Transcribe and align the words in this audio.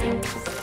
Música 0.00 0.59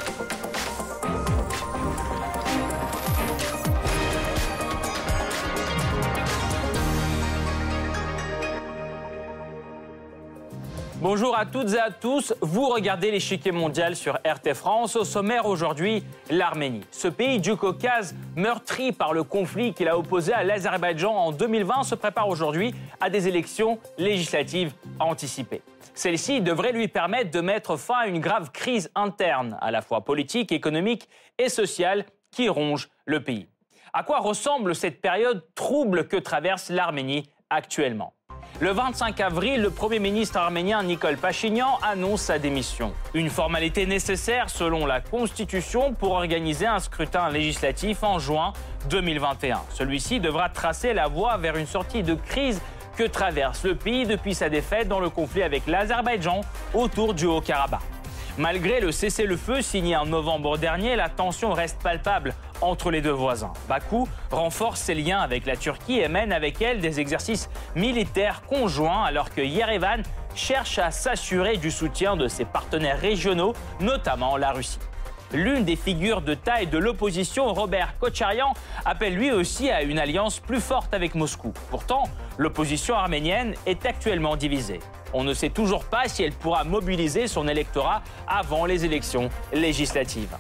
Bonjour 10.99 11.38
à 11.38 11.45
toutes 11.45 11.75
et 11.75 11.79
à 11.79 11.91
tous, 11.91 12.34
vous 12.41 12.70
regardez 12.70 13.11
l'échiquier 13.11 13.52
mondial 13.52 13.95
sur 13.95 14.16
RT 14.16 14.55
France. 14.55 14.95
Au 14.95 15.04
sommaire 15.04 15.45
aujourd'hui, 15.45 16.04
l'Arménie. 16.31 16.81
Ce 16.89 17.07
pays 17.07 17.39
du 17.39 17.55
Caucase, 17.55 18.16
meurtri 18.36 18.91
par 18.93 19.13
le 19.13 19.23
conflit 19.23 19.75
qu'il 19.75 19.88
a 19.89 19.95
opposé 19.95 20.34
à 20.34 20.44
l'Azerbaïdjan 20.44 21.13
en 21.13 21.31
2020, 21.31 21.84
se 21.84 21.94
prépare 21.94 22.27
aujourd'hui 22.27 22.73
à 22.99 23.12
des 23.12 23.27
élections 23.27 23.77
législatives 23.99 24.73
anticipées. 24.99 25.62
Celle-ci 25.94 26.41
devrait 26.41 26.71
lui 26.71 26.88
permettre 26.88 27.30
de 27.30 27.41
mettre 27.41 27.77
fin 27.77 28.00
à 28.00 28.08
une 28.08 28.20
grave 28.20 28.52
crise 28.52 28.89
interne, 28.95 29.55
à 29.61 29.70
la 29.70 29.84
fois 29.84 30.02
politique, 30.02 30.52
économique 30.52 31.08
et 31.38 31.50
sociale, 31.50 32.08
qui 32.31 32.50
ronge 32.50 32.89
le 33.05 33.23
pays. 33.23 33.48
À 33.94 34.02
quoi 34.02 34.17
ressemble 34.17 34.73
cette 34.73 35.00
période 35.00 35.45
trouble 35.53 36.08
que 36.08 36.17
traverse 36.17 36.72
l'Arménie 36.72 37.30
actuellement? 37.52 38.14
Le 38.59 38.71
25 38.71 39.20
avril, 39.21 39.61
le 39.61 39.70
Premier 39.70 39.99
ministre 39.99 40.38
arménien 40.38 40.81
Nicole 40.81 41.17
Pachinian 41.17 41.77
annonce 41.84 42.21
sa 42.21 42.39
démission. 42.39 42.91
Une 43.13 43.30
formalité 43.30 43.85
nécessaire 43.85 44.49
selon 44.49 44.88
la 44.88 44.99
Constitution 44.99 45.93
pour 45.93 46.13
organiser 46.13 46.66
un 46.66 46.80
scrutin 46.80 47.30
législatif 47.30 48.02
en 48.02 48.17
juin 48.17 48.53
2021. 48.89 49.61
Celui-ci 49.70 50.20
devra 50.20 50.49
tracer 50.49 50.93
la 50.93 51.07
voie 51.07 51.38
vers 51.38 51.55
une 51.55 51.67
sortie 51.67 52.02
de 52.02 52.16
crise 52.16 52.59
que 52.97 53.03
traverse 53.03 53.63
le 53.63 53.75
pays 53.75 54.07
depuis 54.07 54.33
sa 54.33 54.49
défaite 54.49 54.88
dans 54.88 54.99
le 54.99 55.11
conflit 55.11 55.44
avec 55.44 55.67
l'Azerbaïdjan 55.67 56.41
autour 56.73 57.13
du 57.13 57.27
Haut-Karabakh. 57.27 57.81
Malgré 58.39 58.80
le 58.80 58.91
cessez-le-feu 58.91 59.61
signé 59.61 59.95
en 59.95 60.05
novembre 60.05 60.58
dernier, 60.58 60.95
la 60.95 61.09
tension 61.09 61.53
reste 61.53 61.81
palpable 61.81 62.33
entre 62.61 62.91
les 62.91 63.02
deux 63.02 63.11
voisins. 63.11 63.53
Bakou 63.67 64.08
renforce 64.31 64.81
ses 64.81 64.95
liens 64.95 65.19
avec 65.19 65.45
la 65.45 65.55
Turquie 65.55 66.00
et 66.00 66.08
mène 66.08 66.31
avec 66.31 66.61
elle 66.61 66.80
des 66.80 66.99
exercices 66.99 67.49
militaires 67.75 68.41
conjoints 68.47 69.03
alors 69.03 69.30
que 69.30 69.41
Yerevan 69.41 70.03
cherche 70.36 70.80
à 70.80 70.91
s'assurer 70.91 71.58
du 71.58 71.72
soutien 71.72 72.16
de 72.16 72.27
ses 72.27 72.45
partenaires 72.45 72.99
régionaux, 72.99 73.53
notamment 73.80 74.38
la 74.38 74.52
Russie. 74.52 74.80
L'une 75.33 75.66
des 75.66 75.75
figures 75.75 76.22
de 76.22 76.33
taille 76.33 76.67
de 76.67 76.77
l'opposition, 76.77 77.53
Robert 77.53 77.95
Kocharian, 77.99 78.53
appelle 78.86 79.14
lui 79.14 79.31
aussi 79.31 79.69
à 79.69 79.81
une 79.81 79.99
alliance 79.99 80.39
plus 80.39 80.61
forte 80.61 80.94
avec 80.94 81.16
Moscou. 81.16 81.52
Pourtant, 81.69 82.03
l'opposition 82.38 82.95
arménienne 82.95 83.53
est 83.66 83.86
actuellement 83.86 84.38
divisée. 84.38 84.80
On 85.14 85.23
ne 85.23 85.33
sait 85.33 85.49
toujours 85.49 85.83
pas 85.83 86.08
si 86.08 86.23
elle 86.23 86.33
pourra 86.33 86.64
mobiliser 86.64 87.27
son 87.27 87.47
électorat 87.47 88.03
avant 88.27 88.66
les 88.66 88.86
élections 88.86 89.30
législatives. 89.52 90.36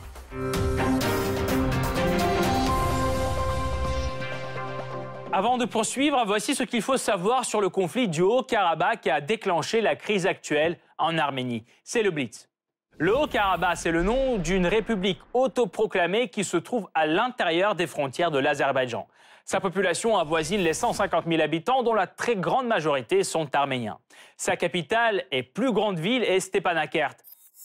Avant 5.37 5.59
de 5.59 5.65
poursuivre, 5.65 6.23
voici 6.25 6.55
ce 6.55 6.63
qu'il 6.63 6.81
faut 6.81 6.97
savoir 6.97 7.45
sur 7.45 7.61
le 7.61 7.69
conflit 7.69 8.07
du 8.07 8.23
Haut-Karabakh 8.23 9.01
qui 9.01 9.11
a 9.11 9.21
déclenché 9.21 9.81
la 9.81 9.95
crise 9.95 10.25
actuelle 10.25 10.79
en 10.97 11.15
Arménie. 11.19 11.63
C'est 11.83 12.01
le 12.01 12.09
Blitz. 12.09 12.49
Le 12.97 13.15
Haut-Karabakh, 13.15 13.77
c'est 13.77 13.91
le 13.91 14.01
nom 14.01 14.39
d'une 14.39 14.65
république 14.65 15.19
autoproclamée 15.35 16.29
qui 16.29 16.43
se 16.43 16.57
trouve 16.57 16.89
à 16.95 17.05
l'intérieur 17.05 17.75
des 17.75 17.85
frontières 17.85 18.31
de 18.31 18.39
l'Azerbaïdjan. 18.39 19.07
Sa 19.45 19.59
population 19.59 20.17
avoisine 20.17 20.61
les 20.61 20.73
150 20.73 21.25
000 21.27 21.39
habitants, 21.39 21.83
dont 21.83 21.93
la 21.93 22.07
très 22.07 22.35
grande 22.35 22.65
majorité 22.65 23.23
sont 23.23 23.55
arméniens. 23.55 23.99
Sa 24.37 24.55
capitale 24.55 25.23
et 25.31 25.43
plus 25.43 25.71
grande 25.71 25.99
ville 25.99 26.23
est 26.23 26.39
Stepanakert. 26.39 27.13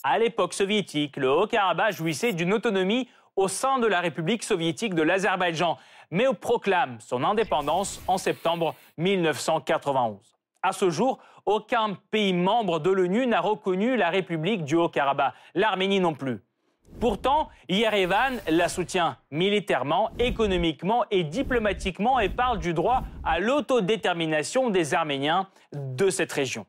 À 0.04 0.18
l'époque 0.18 0.52
soviétique, 0.52 1.16
le 1.16 1.30
Haut-Karabakh 1.30 1.94
jouissait 1.94 2.34
d'une 2.34 2.52
autonomie 2.52 3.08
au 3.34 3.48
sein 3.48 3.78
de 3.78 3.86
la 3.86 4.00
République 4.00 4.42
soviétique 4.42 4.94
de 4.94 5.00
l'Azerbaïdjan, 5.00 5.78
mais 6.12 6.26
proclame 6.40 6.98
son 7.00 7.24
indépendance 7.24 8.00
en 8.06 8.18
septembre 8.18 8.76
1991. 8.98 10.20
À 10.62 10.70
ce 10.70 10.90
jour, 10.90 11.18
aucun 11.46 11.94
pays 12.12 12.32
membre 12.32 12.78
de 12.78 12.90
l'ONU 12.90 13.26
n'a 13.26 13.40
reconnu 13.40 13.96
la 13.96 14.10
République 14.10 14.64
du 14.64 14.76
Haut-Karabakh, 14.76 15.34
l'Arménie 15.54 15.98
non 15.98 16.14
plus. 16.14 16.40
Pourtant, 17.00 17.48
Yerevan 17.68 18.38
la 18.48 18.68
soutient 18.68 19.16
militairement, 19.30 20.10
économiquement 20.18 21.04
et 21.10 21.24
diplomatiquement 21.24 22.20
et 22.20 22.28
parle 22.28 22.58
du 22.58 22.74
droit 22.74 23.02
à 23.24 23.40
l'autodétermination 23.40 24.70
des 24.70 24.94
Arméniens 24.94 25.48
de 25.72 26.10
cette 26.10 26.32
région. 26.32 26.66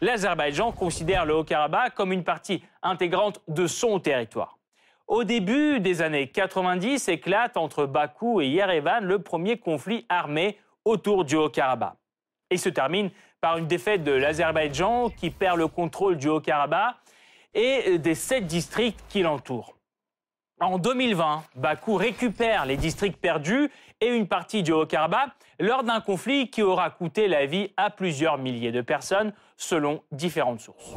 L'Azerbaïdjan 0.00 0.72
considère 0.72 1.26
le 1.26 1.34
Haut-Karabakh 1.34 1.94
comme 1.94 2.12
une 2.12 2.24
partie 2.24 2.62
intégrante 2.82 3.40
de 3.46 3.66
son 3.66 4.00
territoire. 4.00 4.57
Au 5.08 5.24
début 5.24 5.80
des 5.80 6.02
années 6.02 6.28
90 6.28 7.08
éclate 7.08 7.56
entre 7.56 7.86
Bakou 7.86 8.42
et 8.42 8.48
Yerevan 8.48 9.02
le 9.02 9.18
premier 9.20 9.56
conflit 9.56 10.04
armé 10.10 10.58
autour 10.84 11.24
du 11.24 11.34
Haut-Karabakh. 11.34 11.94
Il 12.50 12.58
se 12.58 12.68
termine 12.68 13.10
par 13.40 13.56
une 13.56 13.66
défaite 13.66 14.04
de 14.04 14.12
l'Azerbaïdjan 14.12 15.08
qui 15.08 15.30
perd 15.30 15.56
le 15.56 15.66
contrôle 15.66 16.18
du 16.18 16.28
Haut-Karabakh 16.28 16.94
et 17.54 17.96
des 17.96 18.14
sept 18.14 18.46
districts 18.46 19.02
qui 19.08 19.22
l'entourent. 19.22 19.78
En 20.60 20.76
2020, 20.76 21.42
Bakou 21.56 21.94
récupère 21.94 22.66
les 22.66 22.76
districts 22.76 23.18
perdus 23.18 23.70
et 24.02 24.08
une 24.08 24.28
partie 24.28 24.62
du 24.62 24.72
Haut-Karabakh 24.72 25.30
lors 25.58 25.84
d'un 25.84 26.02
conflit 26.02 26.50
qui 26.50 26.60
aura 26.60 26.90
coûté 26.90 27.28
la 27.28 27.46
vie 27.46 27.72
à 27.78 27.88
plusieurs 27.88 28.36
milliers 28.36 28.72
de 28.72 28.82
personnes 28.82 29.32
selon 29.56 30.02
différentes 30.12 30.60
sources. 30.60 30.92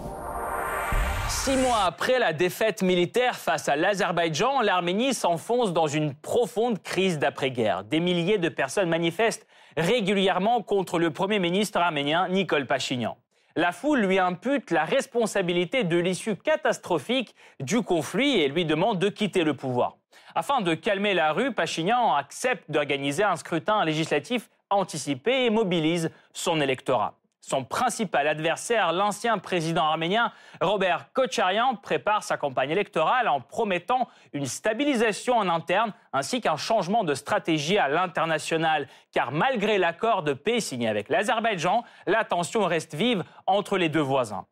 Six 1.32 1.58
mois 1.58 1.86
après 1.86 2.20
la 2.20 2.34
défaite 2.34 2.84
militaire 2.84 3.36
face 3.36 3.68
à 3.68 3.76
l'Azerbaïdjan, 3.76 4.62
l'Arménie 4.62 5.16
s'enfonce 5.16 5.74
dans 5.74 5.88
une 5.88 6.14
profonde 6.14 6.84
crise 6.84 7.18
d'après-guerre. 7.18 7.84
Des 7.84 8.00
milliers 8.00 8.38
de 8.38 8.48
personnes 8.48 8.90
manifestent 8.90 9.48
régulièrement 9.76 10.62
contre 10.62 11.00
le 11.00 11.10
Premier 11.10 11.40
ministre 11.40 11.80
arménien 11.80 12.28
Nicole 12.28 12.68
Pachinian. 12.68 13.18
La 13.56 13.72
foule 13.72 14.02
lui 14.02 14.20
impute 14.20 14.70
la 14.70 14.86
responsabilité 14.86 15.84
de 15.84 15.98
l'issue 15.98 16.36
catastrophique 16.36 17.34
du 17.60 17.82
conflit 17.82 18.42
et 18.42 18.48
lui 18.48 18.66
demande 18.66 19.00
de 19.00 19.10
quitter 19.10 19.44
le 19.44 19.56
pouvoir. 19.56 19.98
Afin 20.36 20.62
de 20.62 20.76
calmer 20.76 21.16
la 21.16 21.32
rue, 21.32 21.54
Pachinian 21.54 22.14
accepte 22.14 22.70
d'organiser 22.70 23.24
un 23.24 23.36
scrutin 23.36 23.84
législatif 23.84 24.48
anticipé 24.70 25.46
et 25.46 25.50
mobilise 25.50 26.12
son 26.34 26.62
électorat. 26.62 27.16
Son 27.42 27.64
principal 27.64 28.28
adversaire, 28.28 28.94
l'ancien 28.94 29.40
président 29.40 29.84
arménien 29.84 30.32
Robert 30.62 31.12
Kocharian, 31.12 31.76
prépare 31.76 32.24
sa 32.24 32.38
campagne 32.38 32.70
électorale 32.70 33.28
en 33.28 33.42
promettant 33.42 34.08
une 34.32 34.46
stabilisation 34.46 35.38
en 35.38 35.50
interne 35.50 35.92
ainsi 36.14 36.40
qu'un 36.40 36.56
changement 36.56 37.04
de 37.04 37.16
stratégie 37.16 37.80
à 37.80 37.90
l'international. 37.90 38.88
Car 39.12 39.32
malgré 39.32 39.80
l'accord 39.80 40.22
de 40.22 40.34
paix 40.34 40.60
signé 40.60 40.88
avec 40.88 41.10
l'Azerbaïdjan, 41.10 41.84
la 42.06 42.24
tension 42.24 42.64
reste 42.66 42.94
vive 42.94 43.24
entre 43.48 43.78
les 43.78 43.90
deux 43.90 44.00
voisins. 44.00 44.46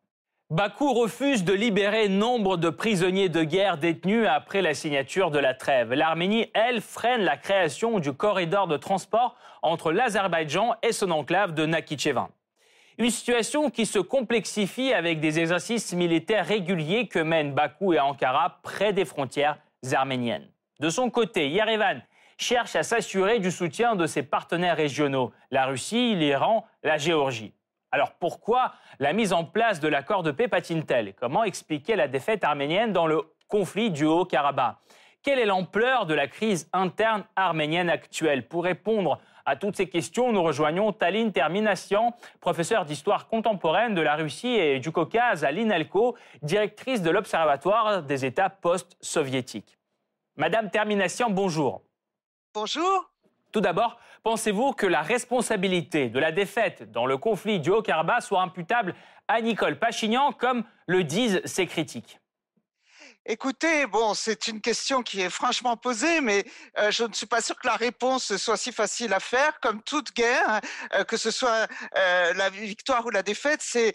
Bakou 0.50 0.92
refuse 0.92 1.44
de 1.44 1.52
libérer 1.52 2.08
nombre 2.08 2.56
de 2.56 2.70
prisonniers 2.70 3.28
de 3.28 3.44
guerre 3.44 3.78
détenus 3.78 4.26
après 4.28 4.62
la 4.62 4.74
signature 4.74 5.30
de 5.30 5.38
la 5.38 5.54
trêve. 5.54 5.92
L'Arménie, 5.92 6.50
elle, 6.54 6.80
freine 6.80 7.20
la 7.20 7.36
création 7.36 8.00
du 8.00 8.12
corridor 8.12 8.66
de 8.66 8.76
transport 8.76 9.36
entre 9.62 9.92
l'Azerbaïdjan 9.92 10.74
et 10.82 10.90
son 10.90 11.12
enclave 11.12 11.54
de 11.54 11.66
Nakhichevan. 11.66 12.30
Une 13.00 13.08
situation 13.08 13.70
qui 13.70 13.86
se 13.86 13.98
complexifie 13.98 14.92
avec 14.92 15.20
des 15.20 15.40
exercices 15.40 15.94
militaires 15.94 16.44
réguliers 16.44 17.08
que 17.08 17.18
mènent 17.18 17.54
Bakou 17.54 17.94
et 17.94 17.98
Ankara 17.98 18.58
près 18.62 18.92
des 18.92 19.06
frontières 19.06 19.56
arméniennes. 19.94 20.46
De 20.80 20.90
son 20.90 21.08
côté, 21.08 21.48
Yerevan 21.48 22.02
cherche 22.36 22.76
à 22.76 22.82
s'assurer 22.82 23.38
du 23.38 23.50
soutien 23.50 23.96
de 23.96 24.04
ses 24.06 24.22
partenaires 24.22 24.76
régionaux, 24.76 25.32
la 25.50 25.64
Russie, 25.64 26.14
l'Iran, 26.14 26.66
la 26.82 26.98
Géorgie. 26.98 27.54
Alors 27.90 28.12
pourquoi 28.20 28.74
la 28.98 29.14
mise 29.14 29.32
en 29.32 29.44
place 29.44 29.80
de 29.80 29.88
l'accord 29.88 30.22
de 30.22 30.30
paix 30.30 30.48
patine-t-elle? 30.48 31.14
Comment 31.14 31.44
expliquer 31.44 31.96
la 31.96 32.06
défaite 32.06 32.44
arménienne 32.44 32.92
dans 32.92 33.06
le 33.06 33.22
conflit 33.48 33.90
du 33.90 34.04
Haut-Karabakh? 34.04 34.76
Quelle 35.22 35.38
est 35.38 35.46
l'ampleur 35.46 36.04
de 36.04 36.12
la 36.12 36.28
crise 36.28 36.68
interne 36.74 37.24
arménienne 37.34 37.88
actuelle? 37.88 38.46
Pour 38.46 38.64
répondre 38.64 39.18
à 39.50 39.56
toutes 39.56 39.74
ces 39.74 39.88
questions, 39.88 40.30
nous 40.30 40.44
rejoignons 40.44 40.92
Taline 40.92 41.32
Terminassian, 41.32 42.14
professeure 42.38 42.84
d'histoire 42.84 43.26
contemporaine 43.26 43.96
de 43.96 44.00
la 44.00 44.14
Russie 44.14 44.46
et 44.46 44.78
du 44.78 44.92
Caucase 44.92 45.42
à 45.42 45.50
l'INALCO, 45.50 46.16
directrice 46.42 47.02
de 47.02 47.10
l'Observatoire 47.10 48.04
des 48.04 48.24
États 48.24 48.48
post-soviétiques. 48.48 49.76
Madame 50.36 50.70
Terminassian, 50.70 51.30
bonjour. 51.30 51.82
Bonjour. 52.54 53.10
Tout 53.50 53.60
d'abord, 53.60 53.98
pensez-vous 54.22 54.72
que 54.72 54.86
la 54.86 55.02
responsabilité 55.02 56.10
de 56.10 56.20
la 56.20 56.30
défaite 56.30 56.92
dans 56.92 57.06
le 57.06 57.16
conflit 57.16 57.58
du 57.58 57.70
Haut-Karabakh 57.70 58.22
soit 58.22 58.42
imputable 58.42 58.94
à 59.26 59.40
Nicole 59.40 59.80
Pachinian, 59.80 60.30
comme 60.30 60.62
le 60.86 61.02
disent 61.02 61.42
ses 61.44 61.66
critiques? 61.66 62.19
Écoutez, 63.26 63.86
bon, 63.86 64.14
c'est 64.14 64.48
une 64.48 64.62
question 64.62 65.02
qui 65.02 65.20
est 65.20 65.28
franchement 65.28 65.76
posée, 65.76 66.22
mais 66.22 66.42
euh, 66.78 66.90
je 66.90 67.04
ne 67.04 67.12
suis 67.12 67.26
pas 67.26 67.42
sûr 67.42 67.54
que 67.54 67.66
la 67.66 67.76
réponse 67.76 68.34
soit 68.38 68.56
si 68.56 68.72
facile 68.72 69.12
à 69.12 69.20
faire. 69.20 69.60
Comme 69.60 69.82
toute 69.82 70.14
guerre, 70.14 70.62
euh, 70.94 71.04
que 71.04 71.18
ce 71.18 71.30
soit 71.30 71.68
euh, 71.98 72.32
la 72.32 72.48
victoire 72.48 73.04
ou 73.04 73.10
la 73.10 73.22
défaite, 73.22 73.60
c'est 73.62 73.92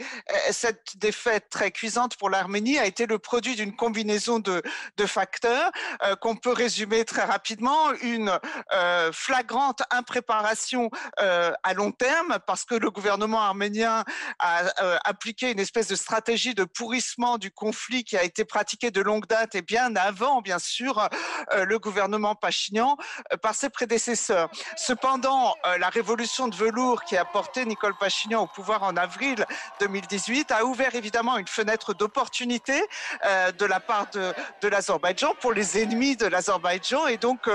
cette 0.51 0.98
défaite 0.98 1.50
très 1.50 1.72
cuisante 1.72 2.18
pour 2.18 2.30
l'Arménie 2.30 2.77
a 2.77 2.86
été 2.86 3.07
le 3.07 3.18
produit 3.18 3.56
d'une 3.56 3.75
combinaison 3.75 4.38
de, 4.39 4.62
facteurs 5.07 5.71
qu'on 6.21 6.36
peut 6.36 6.51
résumer 6.51 7.06
très 7.06 7.24
rapidement. 7.24 7.94
Une 8.01 8.39
flagrante 9.12 9.83
impréparation 9.92 10.89
à 11.18 11.74
long 11.74 11.92
terme, 11.92 12.38
parce 12.48 12.66
que 12.66 12.75
le 12.75 12.89
gouvernement 12.89 13.42
arménien 13.42 14.04
a 14.39 14.63
appliqué 15.04 15.51
une 15.51 15.60
espèce 15.60 15.88
de 15.88 15.95
stratégie 15.95 16.56
de 16.56 16.63
pourrissement 16.63 17.38
du 17.38 17.51
conflit 17.51 18.04
qui 18.04 18.18
a 18.18 18.24
été 18.24 18.45
pratiquée 18.45 18.92
de 18.92 19.01
long 19.01 19.15
longue 19.16 19.28
date 19.28 19.56
et 19.56 19.62
bien 19.62 19.96
avant, 19.96 20.42
bien 20.42 20.60
sûr, 20.60 21.08
euh, 21.54 21.64
le 21.64 21.80
gouvernement 21.80 22.36
Pachinian 22.36 22.98
euh, 23.32 23.38
par 23.38 23.56
ses 23.56 23.70
prédécesseurs. 23.70 24.50
Cependant, 24.76 25.56
euh, 25.66 25.78
la 25.78 25.88
révolution 25.88 26.50
de 26.50 26.56
velours 26.56 27.06
qui 27.06 27.16
a 27.16 27.24
porté 27.24 27.66
Nicole 27.66 27.96
Pachinian 27.98 28.42
au 28.42 28.48
pouvoir 28.48 28.84
en 28.84 28.98
avril 28.98 29.46
2018 29.80 30.52
a 30.52 30.66
ouvert 30.66 30.96
évidemment 30.96 31.38
une 31.38 31.48
fenêtre 31.48 31.94
d'opportunité 31.94 32.82
de 33.60 33.66
la 33.66 33.80
part 33.80 34.08
de, 34.12 34.68
l'Azerbaïdjan 34.68 35.34
pour 35.40 35.54
les 35.54 35.82
ennemis 35.82 36.16
de 36.18 36.26
l'Azerbaïdjan 36.26 37.08
et 37.08 37.18
donc 37.18 37.50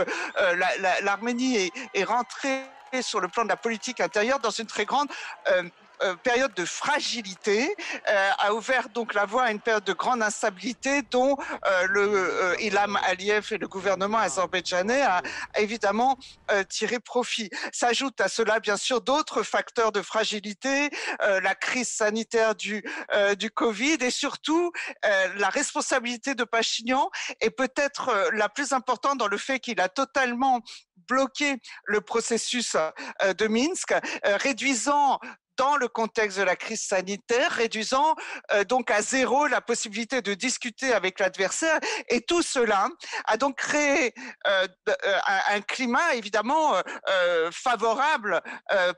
l'Arménie 1.02 1.70
est, 1.94 2.04
rentrée 2.04 2.62
sur 3.02 3.20
le 3.20 3.28
plan 3.28 3.44
de 3.44 3.48
la 3.48 3.56
politique 3.56 4.00
intérieure 4.00 4.38
dans 4.38 4.50
une 4.50 4.66
très 4.66 4.84
grande 4.84 5.08
période 6.22 6.54
de 6.54 6.64
fragilité 6.64 7.74
euh, 8.08 8.30
a 8.38 8.54
ouvert 8.54 8.88
donc 8.88 9.14
la 9.14 9.26
voie 9.26 9.44
à 9.44 9.50
une 9.50 9.60
période 9.60 9.84
de 9.84 9.92
grande 9.92 10.22
instabilité 10.22 11.02
dont 11.02 11.36
euh, 11.66 11.86
le 11.88 12.56
Ilham 12.60 12.98
Aliyev 13.04 13.48
et 13.52 13.58
le 13.58 13.68
gouvernement 13.68 14.18
azerbaïdjanais 14.18 15.02
a 15.02 15.22
évidemment 15.56 16.18
tiré 16.68 16.98
profit. 16.98 17.50
S'ajoute 17.72 18.20
à 18.20 18.28
cela 18.28 18.60
bien 18.60 18.76
sûr 18.76 19.00
d'autres 19.00 19.42
facteurs 19.42 19.92
de 19.92 20.02
fragilité, 20.02 20.90
la 21.20 21.54
crise 21.54 21.88
sanitaire 21.88 22.54
du 22.54 22.82
du 23.38 23.50
Covid 23.50 23.98
et 24.00 24.10
surtout 24.10 24.72
la 25.02 25.48
responsabilité 25.48 26.34
de 26.34 26.44
Pachinian 26.44 27.10
est 27.40 27.50
peut-être 27.50 28.30
la 28.32 28.48
plus 28.48 28.72
importante 28.72 29.18
dans 29.18 29.28
le 29.28 29.38
fait 29.38 29.60
qu'il 29.60 29.80
a 29.80 29.88
totalement 29.88 30.60
bloqué 31.08 31.56
le 31.84 32.00
processus 32.00 32.76
de 33.38 33.46
Minsk, 33.46 33.94
réduisant 34.24 35.18
dans 35.60 35.76
le 35.76 35.88
contexte 35.88 36.38
de 36.38 36.42
la 36.42 36.56
crise 36.56 36.80
sanitaire, 36.80 37.50
réduisant 37.50 38.14
euh, 38.54 38.64
donc 38.64 38.90
à 38.90 39.02
zéro 39.02 39.46
la 39.46 39.60
possibilité 39.60 40.22
de 40.22 40.32
discuter 40.32 40.94
avec 40.94 41.20
l'adversaire. 41.20 41.78
Et 42.08 42.22
tout 42.22 42.40
cela 42.40 42.88
a 43.26 43.36
donc 43.36 43.56
créé 43.56 44.14
euh, 44.46 44.66
euh, 44.88 44.94
un, 45.50 45.60
climat 45.60 46.14
évidemment 46.14 46.72
favorable 47.52 48.40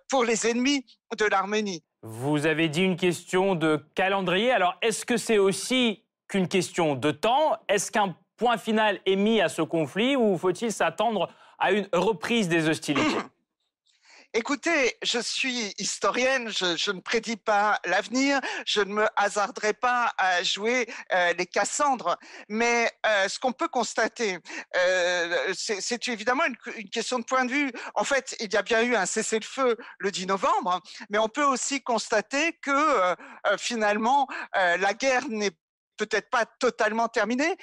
pour 0.08 0.24
les 0.24 0.46
ennemis 0.46 0.86
de 1.18 1.24
l'Arménie. 1.24 1.82
Vous 2.02 2.46
avez 2.46 2.68
dit 2.68 2.82
une 2.82 2.96
question 2.96 3.56
de 3.56 3.84
calendrier. 3.96 4.52
Alors, 4.52 4.76
est-ce 4.82 5.04
que 5.04 5.16
c'est 5.16 5.38
aussi 5.38 6.04
qu'une 6.28 6.46
question 6.46 6.94
de 6.94 7.10
temps? 7.10 7.56
Est-ce 7.68 7.90
qu'un 7.90 8.14
point 8.36 8.56
final 8.56 9.00
est 9.06 9.16
mis 9.16 9.40
à 9.40 9.48
ce 9.48 9.62
conflit 9.62 10.14
ou 10.14 10.38
faut-il 10.38 10.72
s'attendre 10.72 11.28
à 11.58 11.72
une 11.72 11.88
reprise 11.92 12.48
des 12.48 12.68
hostilités? 12.68 13.18
Écoutez, 14.34 14.96
je 15.02 15.18
suis 15.18 15.74
historienne, 15.76 16.48
je, 16.48 16.90
ne 16.90 17.00
prédis 17.00 17.36
pas 17.36 17.78
l'avenir, 17.84 18.40
je 18.64 18.80
ne 18.80 18.94
me 18.94 19.06
hasarderai 19.14 19.74
pas 19.74 20.10
à 20.16 20.42
jouer 20.42 20.88
euh, 21.12 21.34
les 21.34 21.44
Cassandres, 21.44 22.16
mais 22.48 22.90
euh, 23.04 23.28
ce 23.28 23.38
qu'on 23.38 23.52
peut 23.52 23.68
constater, 23.68 24.38
euh, 24.74 25.52
c'est 25.54 26.08
évidemment 26.08 26.44
une, 26.46 26.88
question 26.88 27.18
de 27.18 27.24
point 27.24 27.44
de 27.44 27.52
vue. 27.52 27.70
En 27.94 28.04
fait, 28.04 28.34
il 28.40 28.50
y 28.50 28.56
a 28.56 28.62
bien 28.62 28.80
eu 28.82 28.96
un 28.96 29.04
cessez-le-feu 29.04 29.76
le 29.98 30.10
10 30.10 30.28
novembre, 30.28 30.80
mais 31.10 31.18
on 31.18 31.28
peut 31.28 31.44
aussi 31.44 31.82
constater 31.82 32.54
que 32.54 33.14
finalement, 33.58 34.26
la 34.54 34.94
guerre 34.94 35.28
n'est 35.28 35.52
peut-être 35.98 36.30
pas 36.30 36.46
totalement 36.46 37.08
terminée. 37.08 37.54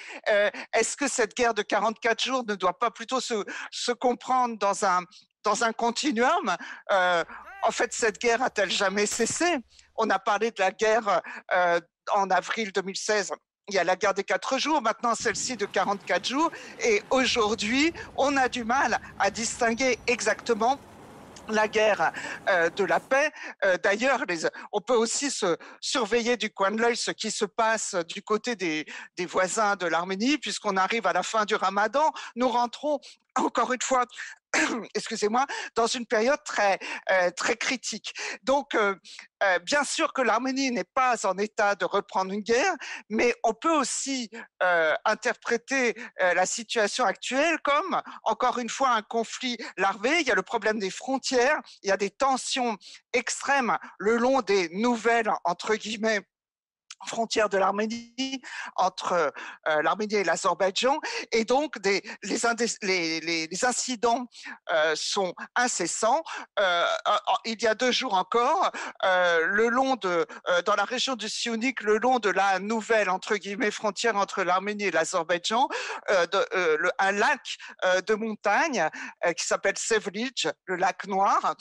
Est-ce 0.72 0.96
que 0.96 1.08
cette 1.08 1.36
guerre 1.36 1.54
de 1.54 1.62
44 1.62 2.22
jours 2.22 2.44
ne 2.46 2.54
doit 2.54 2.78
pas 2.78 2.90
plutôt 2.90 3.20
se, 3.20 3.44
se 3.70 3.92
comprendre 3.92 4.56
dans 4.56 4.84
un, 4.84 5.04
dans 5.44 5.64
un 5.64 5.72
continuum. 5.72 6.56
Euh, 6.92 7.24
en 7.62 7.70
fait, 7.70 7.92
cette 7.92 8.20
guerre 8.20 8.42
a-t-elle 8.42 8.70
jamais 8.70 9.06
cessé? 9.06 9.58
On 9.96 10.08
a 10.10 10.18
parlé 10.18 10.50
de 10.50 10.60
la 10.60 10.70
guerre 10.70 11.20
euh, 11.52 11.80
en 12.12 12.30
avril 12.30 12.72
2016 12.72 13.32
il 13.68 13.74
y 13.74 13.78
a 13.78 13.84
la 13.84 13.94
guerre 13.94 14.14
des 14.14 14.24
quatre 14.24 14.58
jours, 14.58 14.82
maintenant 14.82 15.14
celle-ci 15.14 15.56
de 15.56 15.64
44 15.64 16.26
jours, 16.26 16.50
et 16.80 17.04
aujourd'hui, 17.10 17.92
on 18.16 18.36
a 18.36 18.48
du 18.48 18.64
mal 18.64 18.98
à 19.20 19.30
distinguer 19.30 19.96
exactement 20.08 20.80
la 21.48 21.68
guerre 21.68 22.12
euh, 22.48 22.68
de 22.70 22.82
la 22.82 22.98
paix. 22.98 23.30
D'ailleurs, 23.84 24.24
on 24.72 24.80
peut 24.80 24.96
aussi 24.96 25.30
se 25.30 25.56
surveiller 25.80 26.36
du 26.36 26.50
coin 26.50 26.72
de 26.72 26.80
l'œil 26.80 26.96
ce 26.96 27.12
qui 27.12 27.30
se 27.30 27.44
passe 27.44 27.94
du 28.08 28.22
côté 28.22 28.56
des 28.56 28.86
voisins 29.26 29.76
de 29.76 29.86
l'Arménie, 29.86 30.38
puisqu'on 30.38 30.76
arrive 30.76 31.06
à 31.06 31.12
la 31.12 31.22
fin 31.22 31.44
du 31.44 31.54
Ramadan. 31.54 32.10
Nous 32.34 32.48
rentrons 32.48 32.98
encore 33.36 33.72
une 33.72 33.82
fois 33.82 34.04
excusez-moi, 34.94 35.46
dans 35.74 35.86
une 35.86 36.06
période 36.06 36.42
très 36.44 36.78
euh, 37.10 37.30
très 37.30 37.56
critique. 37.56 38.12
Donc, 38.42 38.74
euh, 38.74 38.94
euh, 39.42 39.58
bien 39.60 39.84
sûr 39.84 40.12
que 40.12 40.22
l'Arménie 40.22 40.70
n'est 40.70 40.84
pas 40.84 41.26
en 41.26 41.38
état 41.38 41.74
de 41.74 41.84
reprendre 41.84 42.32
une 42.32 42.40
guerre, 42.42 42.74
mais 43.08 43.34
on 43.44 43.54
peut 43.54 43.74
aussi 43.74 44.30
interpréter 45.04 45.94
la 46.18 46.44
situation 46.44 47.04
actuelle 47.04 47.58
comme 47.62 48.00
encore 48.24 48.58
une 48.58 48.68
fois 48.68 48.90
un 48.90 49.02
conflit 49.02 49.56
larvé. 49.78 50.20
Il 50.20 50.26
y 50.26 50.30
a 50.30 50.34
le 50.34 50.42
problème 50.42 50.78
des 50.78 50.90
frontières, 50.90 51.60
il 51.82 51.88
y 51.88 51.92
a 51.92 51.96
des 51.96 52.10
tensions 52.10 52.76
extrêmes 53.12 53.76
le 53.98 54.16
long 54.16 54.42
des 54.42 54.68
nouvelles 54.70 55.30
entre 55.44 55.74
guillemets 55.74 56.20
frontière 57.06 57.48
de 57.48 57.58
l'Arménie 57.58 58.40
entre 58.76 59.32
euh, 59.68 59.82
l'Arménie 59.82 60.16
et 60.16 60.24
l'Azerbaïdjan 60.24 60.98
et 61.32 61.44
donc 61.44 61.76
les, 61.84 62.02
incidents 63.64 64.26
euh, 64.72 64.94
sont 64.96 65.34
incessants. 65.56 66.22
Euh, 66.58 66.84
il 67.44 67.60
y 67.62 67.66
a 67.66 67.74
deux 67.74 67.92
jours 67.92 68.14
encore, 68.14 68.70
le 69.02 69.68
long 69.68 69.96
de 69.96 70.26
dans 70.64 70.74
la 70.74 70.84
région 70.84 71.14
du 71.16 71.28
Sionik, 71.28 71.82
le 71.82 71.98
long 71.98 72.18
de 72.18 72.30
la 72.30 72.58
nouvelle 72.58 73.10
entre 73.10 73.36
guillemets 73.36 73.70
frontière 73.70 74.16
entre 74.16 74.42
l'Arménie 74.42 74.84
et 74.84 74.90
l'Azerbaïdjan, 74.90 75.68
un 76.98 77.12
lac 77.12 77.56
de 78.06 78.14
montagne 78.14 78.88
qui 79.36 79.46
s'appelle 79.46 79.76
Sevlij, 79.76 80.48
le 80.66 80.76
lac 80.76 81.06
Noir, 81.06 81.54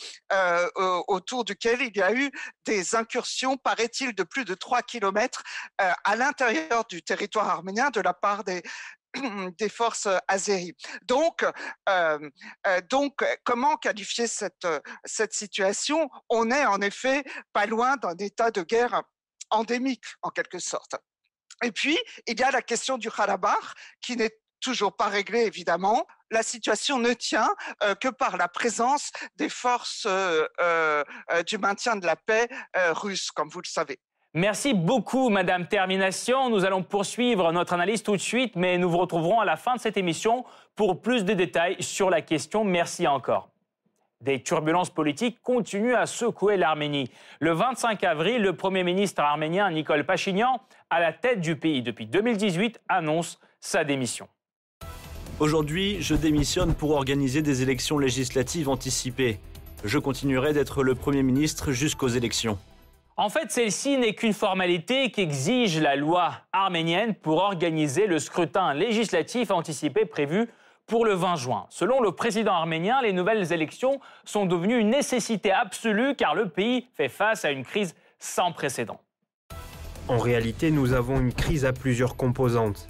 autour 1.08 1.46
duquel 1.46 1.82
il 1.82 1.96
y 1.96 2.02
a 2.02 2.14
eu 2.14 2.32
des 2.66 2.96
incursions, 2.96 3.58
paraît-il, 3.58 4.14
de 4.14 4.24
plus 4.24 4.46
de 4.46 4.54
3 4.54 4.82
euh, 5.82 5.92
à 6.04 6.16
l'intérieur 6.16 6.86
du 6.86 7.02
territoire 7.02 7.50
arménien 7.50 7.90
de 7.90 8.02
la 8.02 8.14
part 8.14 8.44
des, 8.44 8.62
forces 9.70 10.08
azéries. 10.28 10.76
Donc, 11.04 11.44
euh, 11.90 12.30
euh, 12.68 12.82
donc, 12.90 13.24
comment 13.44 13.78
qualifier 13.78 14.28
cette, 14.28 14.68
cette 15.06 15.34
situation? 15.34 16.10
On 16.30 16.52
est 16.52 16.66
en 16.66 16.82
effet 16.82 17.24
pas 17.54 17.66
loin 17.66 17.98
d'un 17.98 18.16
état 18.18 18.52
de 18.52 18.62
guerre 18.62 19.02
endémique, 19.50 20.06
en 20.22 20.30
quelque 20.30 20.60
sorte. 20.60 20.96
Et 21.64 21.72
puis, 21.72 21.98
il 22.28 22.40
y 22.40 22.44
a 22.44 22.52
la 22.52 22.62
question 22.62 22.98
du 22.98 23.10
Karabakh, 23.10 23.58
qui 24.00 24.16
n'est 24.16 24.38
toujours 24.62 24.96
pas 24.96 25.08
réglée, 25.08 25.46
évidemment. 25.46 26.06
La 26.32 26.44
situation 26.44 27.00
ne 27.00 27.14
tient 27.14 27.50
que 28.00 28.10
par 28.10 28.38
la 28.38 28.48
présence 28.48 29.12
des 29.36 29.50
forces 29.50 30.06
du 31.48 31.58
maintien 31.58 31.96
de 31.96 32.06
la 32.06 32.16
paix 32.16 32.48
russes, 32.92 33.32
comme 33.32 33.50
vous 33.50 33.62
le 33.62 33.68
savez. 33.68 34.00
Merci 34.36 34.76
beaucoup, 34.76 35.30
Madame 35.30 35.68
Termination. 35.68 36.52
Nous 36.52 36.64
allons 36.64 36.84
poursuivre 36.84 37.52
notre 37.52 37.74
analyse 37.74 38.04
tout 38.04 38.16
de 38.16 38.22
suite, 38.22 38.56
mais 38.56 38.78
nous 38.78 38.88
vous 38.88 39.00
retrouverons 39.00 39.40
à 39.40 39.46
la 39.46 39.56
fin 39.56 39.76
de 39.76 39.80
cette 39.80 39.98
émission 39.98 40.46
pour 40.76 41.02
plus 41.02 41.26
de 41.26 41.34
détails 41.34 41.78
sur 41.80 42.12
la 42.12 42.22
question. 42.22 42.64
Merci 42.64 43.08
encore. 43.08 43.50
Des 44.22 44.44
turbulences 44.44 44.92
politiques 44.92 45.42
continuent 45.42 45.96
à 45.96 46.06
secouer 46.06 46.58
l'Arménie. 46.58 47.10
Le 47.40 47.54
25 47.54 48.04
avril, 48.04 48.44
le 48.44 48.54
Premier 48.54 48.84
ministre 48.84 49.24
arménien 49.24 49.72
Nicole 49.72 50.06
Pachinian, 50.06 50.62
à 50.92 51.00
la 51.00 51.12
tête 51.12 51.42
du 51.42 51.56
pays 51.56 51.82
depuis 51.82 52.06
2018, 52.06 52.82
annonce 52.88 53.40
sa 53.60 53.84
démission. 53.84 54.28
Aujourd'hui, 55.40 56.02
je 56.02 56.14
démissionne 56.14 56.76
pour 56.76 56.92
organiser 56.92 57.42
des 57.42 57.64
élections 57.64 57.98
législatives 57.98 58.70
anticipées. 58.70 59.40
Je 59.84 59.98
continuerai 59.98 60.54
d'être 60.54 60.84
le 60.84 60.94
Premier 60.94 61.24
ministre 61.24 61.72
jusqu'aux 61.72 62.10
élections. 62.10 62.60
En 63.22 63.28
fait, 63.28 63.52
celle-ci 63.52 63.98
n'est 63.98 64.16
qu'une 64.16 64.32
formalité 64.32 65.12
qu'exige 65.12 65.78
la 65.78 65.98
loi 65.98 66.36
arménienne 66.54 67.14
pour 67.14 67.40
organiser 67.40 68.08
le 68.08 68.18
scrutin 68.18 68.74
législatif 68.74 69.52
anticipé 69.52 70.06
prévu 70.06 70.48
pour 70.88 71.04
le 71.04 71.16
20 71.16 71.36
juin. 71.36 71.66
Selon 71.70 72.00
le 72.00 72.14
président 72.14 72.54
arménien, 72.54 73.02
les 73.02 73.12
nouvelles 73.12 73.52
élections 73.52 74.00
sont 74.24 74.46
devenues 74.46 74.80
une 74.80 74.92
nécessité 74.92 75.52
absolue 75.52 76.16
car 76.16 76.34
le 76.34 76.48
pays 76.48 76.88
fait 76.96 77.10
face 77.10 77.44
à 77.44 77.52
une 77.52 77.66
crise 77.66 77.94
sans 78.20 78.54
précédent. 78.54 79.02
En 80.08 80.20
réalité, 80.20 80.72
nous 80.72 80.94
avons 80.94 81.20
une 81.20 81.34
crise 81.34 81.66
à 81.66 81.74
plusieurs 81.74 82.16
composantes. 82.16 82.88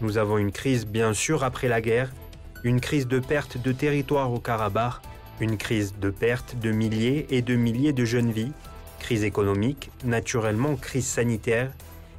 Nous 0.00 0.18
avons 0.18 0.38
une 0.38 0.50
crise 0.50 0.84
bien 0.84 1.14
sûr 1.14 1.44
après 1.44 1.68
la 1.68 1.80
guerre, 1.80 2.10
une 2.64 2.80
crise 2.80 3.06
de 3.06 3.20
perte 3.20 3.56
de 3.56 3.70
territoire 3.70 4.32
au 4.32 4.40
Karabakh, 4.40 4.94
une 5.38 5.56
crise 5.56 5.96
de 5.96 6.10
perte 6.10 6.56
de 6.58 6.72
milliers 6.72 7.28
et 7.30 7.40
de 7.40 7.54
milliers 7.54 7.92
de 7.92 8.04
jeunes 8.04 8.32
vies, 8.32 8.50
crise 9.00 9.24
économique, 9.24 9.90
naturellement 10.04 10.76
crise 10.76 11.06
sanitaire, 11.06 11.72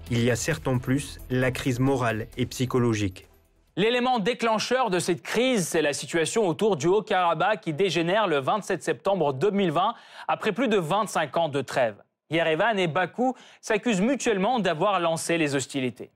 il 0.09 0.21
y 0.21 0.29
a 0.29 0.35
certes 0.35 0.67
en 0.67 0.77
plus 0.77 1.19
la 1.29 1.51
crise 1.51 1.79
morale 1.79 2.27
et 2.35 2.45
psychologique. 2.45 3.29
L'élément 3.77 4.19
déclencheur 4.19 4.89
de 4.89 4.99
cette 4.99 5.21
crise, 5.21 5.65
c'est 5.65 5.81
la 5.81 5.93
situation 5.93 6.45
autour 6.45 6.75
du 6.75 6.87
Haut-Karabakh 6.87 7.61
qui 7.61 7.73
dégénère 7.73 8.27
le 8.27 8.39
27 8.39 8.83
septembre 8.83 9.31
2020 9.31 9.93
après 10.27 10.51
plus 10.51 10.67
de 10.67 10.75
25 10.75 11.37
ans 11.37 11.47
de 11.47 11.61
trêve. 11.61 11.95
Yerevan 12.29 12.77
et 12.77 12.87
Bakou 12.87 13.33
s'accusent 13.61 14.01
mutuellement 14.01 14.59
d'avoir 14.59 14.99
lancé 14.99 15.37
les 15.37 15.55
hostilités. 15.55 16.11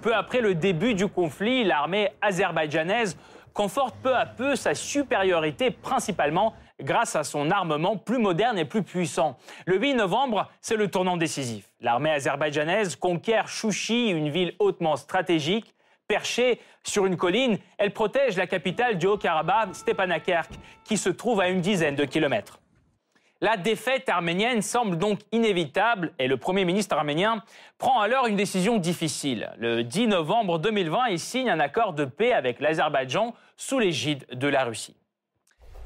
Peu 0.00 0.14
après 0.14 0.40
le 0.40 0.54
début 0.54 0.94
du 0.94 1.08
conflit, 1.08 1.64
l'armée 1.64 2.10
azerbaïdjanaise 2.22 3.18
conforte 3.54 3.96
peu 4.02 4.14
à 4.14 4.26
peu 4.26 4.56
sa 4.56 4.74
supériorité 4.74 5.70
principalement 5.70 6.54
grâce 6.80 7.16
à 7.16 7.24
son 7.24 7.50
armement 7.50 7.96
plus 7.96 8.18
moderne 8.18 8.58
et 8.58 8.64
plus 8.64 8.82
puissant. 8.82 9.36
Le 9.66 9.78
8 9.78 9.94
novembre, 9.94 10.48
c'est 10.60 10.76
le 10.76 10.88
tournant 10.88 11.16
décisif. 11.16 11.70
L'armée 11.80 12.10
azerbaïdjanaise 12.10 12.96
conquiert 12.96 13.48
Chouchi, 13.48 14.08
une 14.08 14.28
ville 14.28 14.54
hautement 14.58 14.96
stratégique. 14.96 15.74
Perchée 16.06 16.60
sur 16.84 17.04
une 17.04 17.16
colline, 17.16 17.58
elle 17.76 17.92
protège 17.92 18.36
la 18.36 18.46
capitale 18.46 18.96
du 18.96 19.06
Haut-Karabakh, 19.06 19.74
Stepanakerk, 19.74 20.50
qui 20.84 20.96
se 20.96 21.10
trouve 21.10 21.40
à 21.40 21.48
une 21.48 21.60
dizaine 21.60 21.96
de 21.96 22.04
kilomètres. 22.04 22.60
La 23.40 23.56
défaite 23.56 24.08
arménienne 24.08 24.62
semble 24.62 24.98
donc 24.98 25.20
inévitable 25.30 26.12
et 26.18 26.26
le 26.26 26.36
Premier 26.36 26.64
ministre 26.64 26.96
arménien 26.96 27.44
prend 27.78 28.00
alors 28.00 28.26
une 28.26 28.34
décision 28.34 28.78
difficile. 28.78 29.52
Le 29.58 29.84
10 29.84 30.08
novembre 30.08 30.58
2020, 30.58 31.06
il 31.10 31.20
signe 31.20 31.48
un 31.48 31.60
accord 31.60 31.92
de 31.92 32.04
paix 32.04 32.32
avec 32.32 32.58
l'Azerbaïdjan 32.58 33.34
sous 33.56 33.78
l'égide 33.78 34.26
de 34.32 34.48
la 34.48 34.64
Russie. 34.64 34.96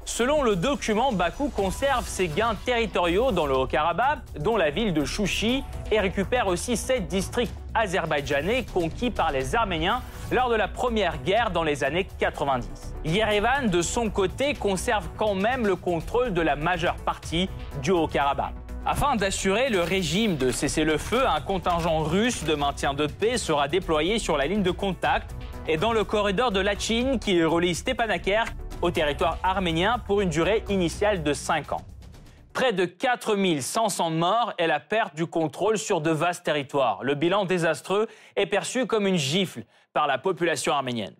Selon 0.05 0.43
le 0.43 0.55
document, 0.55 1.13
Bakou 1.13 1.49
conserve 1.49 2.05
ses 2.07 2.27
gains 2.27 2.55
territoriaux 2.65 3.31
dans 3.31 3.45
le 3.45 3.55
Haut-Karabakh, 3.55 4.19
dont 4.39 4.57
la 4.57 4.69
ville 4.69 4.93
de 4.93 5.05
Chouchi, 5.05 5.63
et 5.91 5.99
récupère 5.99 6.47
aussi 6.47 6.75
sept 6.75 7.07
districts 7.07 7.53
azerbaïdjanais 7.73 8.65
conquis 8.73 9.11
par 9.11 9.31
les 9.31 9.55
Arméniens 9.55 10.01
lors 10.31 10.49
de 10.49 10.55
la 10.55 10.67
première 10.67 11.23
guerre 11.23 11.51
dans 11.51 11.63
les 11.63 11.83
années 11.83 12.07
90. 12.19 12.67
Yerevan, 13.05 13.69
de 13.69 13.81
son 13.81 14.09
côté, 14.09 14.53
conserve 14.53 15.07
quand 15.17 15.35
même 15.35 15.65
le 15.65 15.75
contrôle 15.75 16.33
de 16.33 16.41
la 16.41 16.55
majeure 16.55 16.95
partie 16.95 17.49
du 17.81 17.91
Haut-Karabakh. 17.91 18.53
Afin 18.85 19.15
d'assurer 19.15 19.69
le 19.69 19.81
régime 19.81 20.35
de 20.35 20.51
cessez-le-feu, 20.51 21.25
un 21.25 21.39
contingent 21.39 22.03
russe 22.03 22.43
de 22.43 22.53
maintien 22.53 22.93
de 22.93 23.07
paix 23.07 23.37
sera 23.37 23.69
déployé 23.69 24.19
sur 24.19 24.35
la 24.35 24.45
ligne 24.45 24.63
de 24.63 24.71
contact 24.71 25.33
et 25.69 25.77
dans 25.77 25.93
le 25.93 26.03
corridor 26.03 26.51
de 26.51 26.59
Lachin 26.59 27.17
qui 27.17 27.41
relie 27.45 27.75
Stepanakerk 27.75 28.53
au 28.83 28.91
territoire 28.91 29.37
arménien 29.43 29.97
pour 29.97 30.19
une 30.19 30.29
durée 30.29 30.63
initiale 30.67 31.23
de 31.23 31.31
5 31.31 31.71
ans. 31.71 31.81
Près 32.53 32.73
de 32.73 32.83
4500 32.83 34.09
morts 34.09 34.53
et 34.59 34.67
la 34.67 34.81
perte 34.81 35.15
du 35.15 35.25
contrôle 35.25 35.77
sur 35.77 36.01
de 36.01 36.11
vastes 36.11 36.43
territoires. 36.43 37.01
Le 37.01 37.15
bilan 37.15 37.45
désastreux 37.45 38.07
est 38.35 38.45
perçu 38.45 38.85
comme 38.85 39.07
une 39.07 39.17
gifle 39.17 39.63
par 39.93 40.05
la 40.05 40.17
population 40.17 40.73
arménienne. 40.73 41.15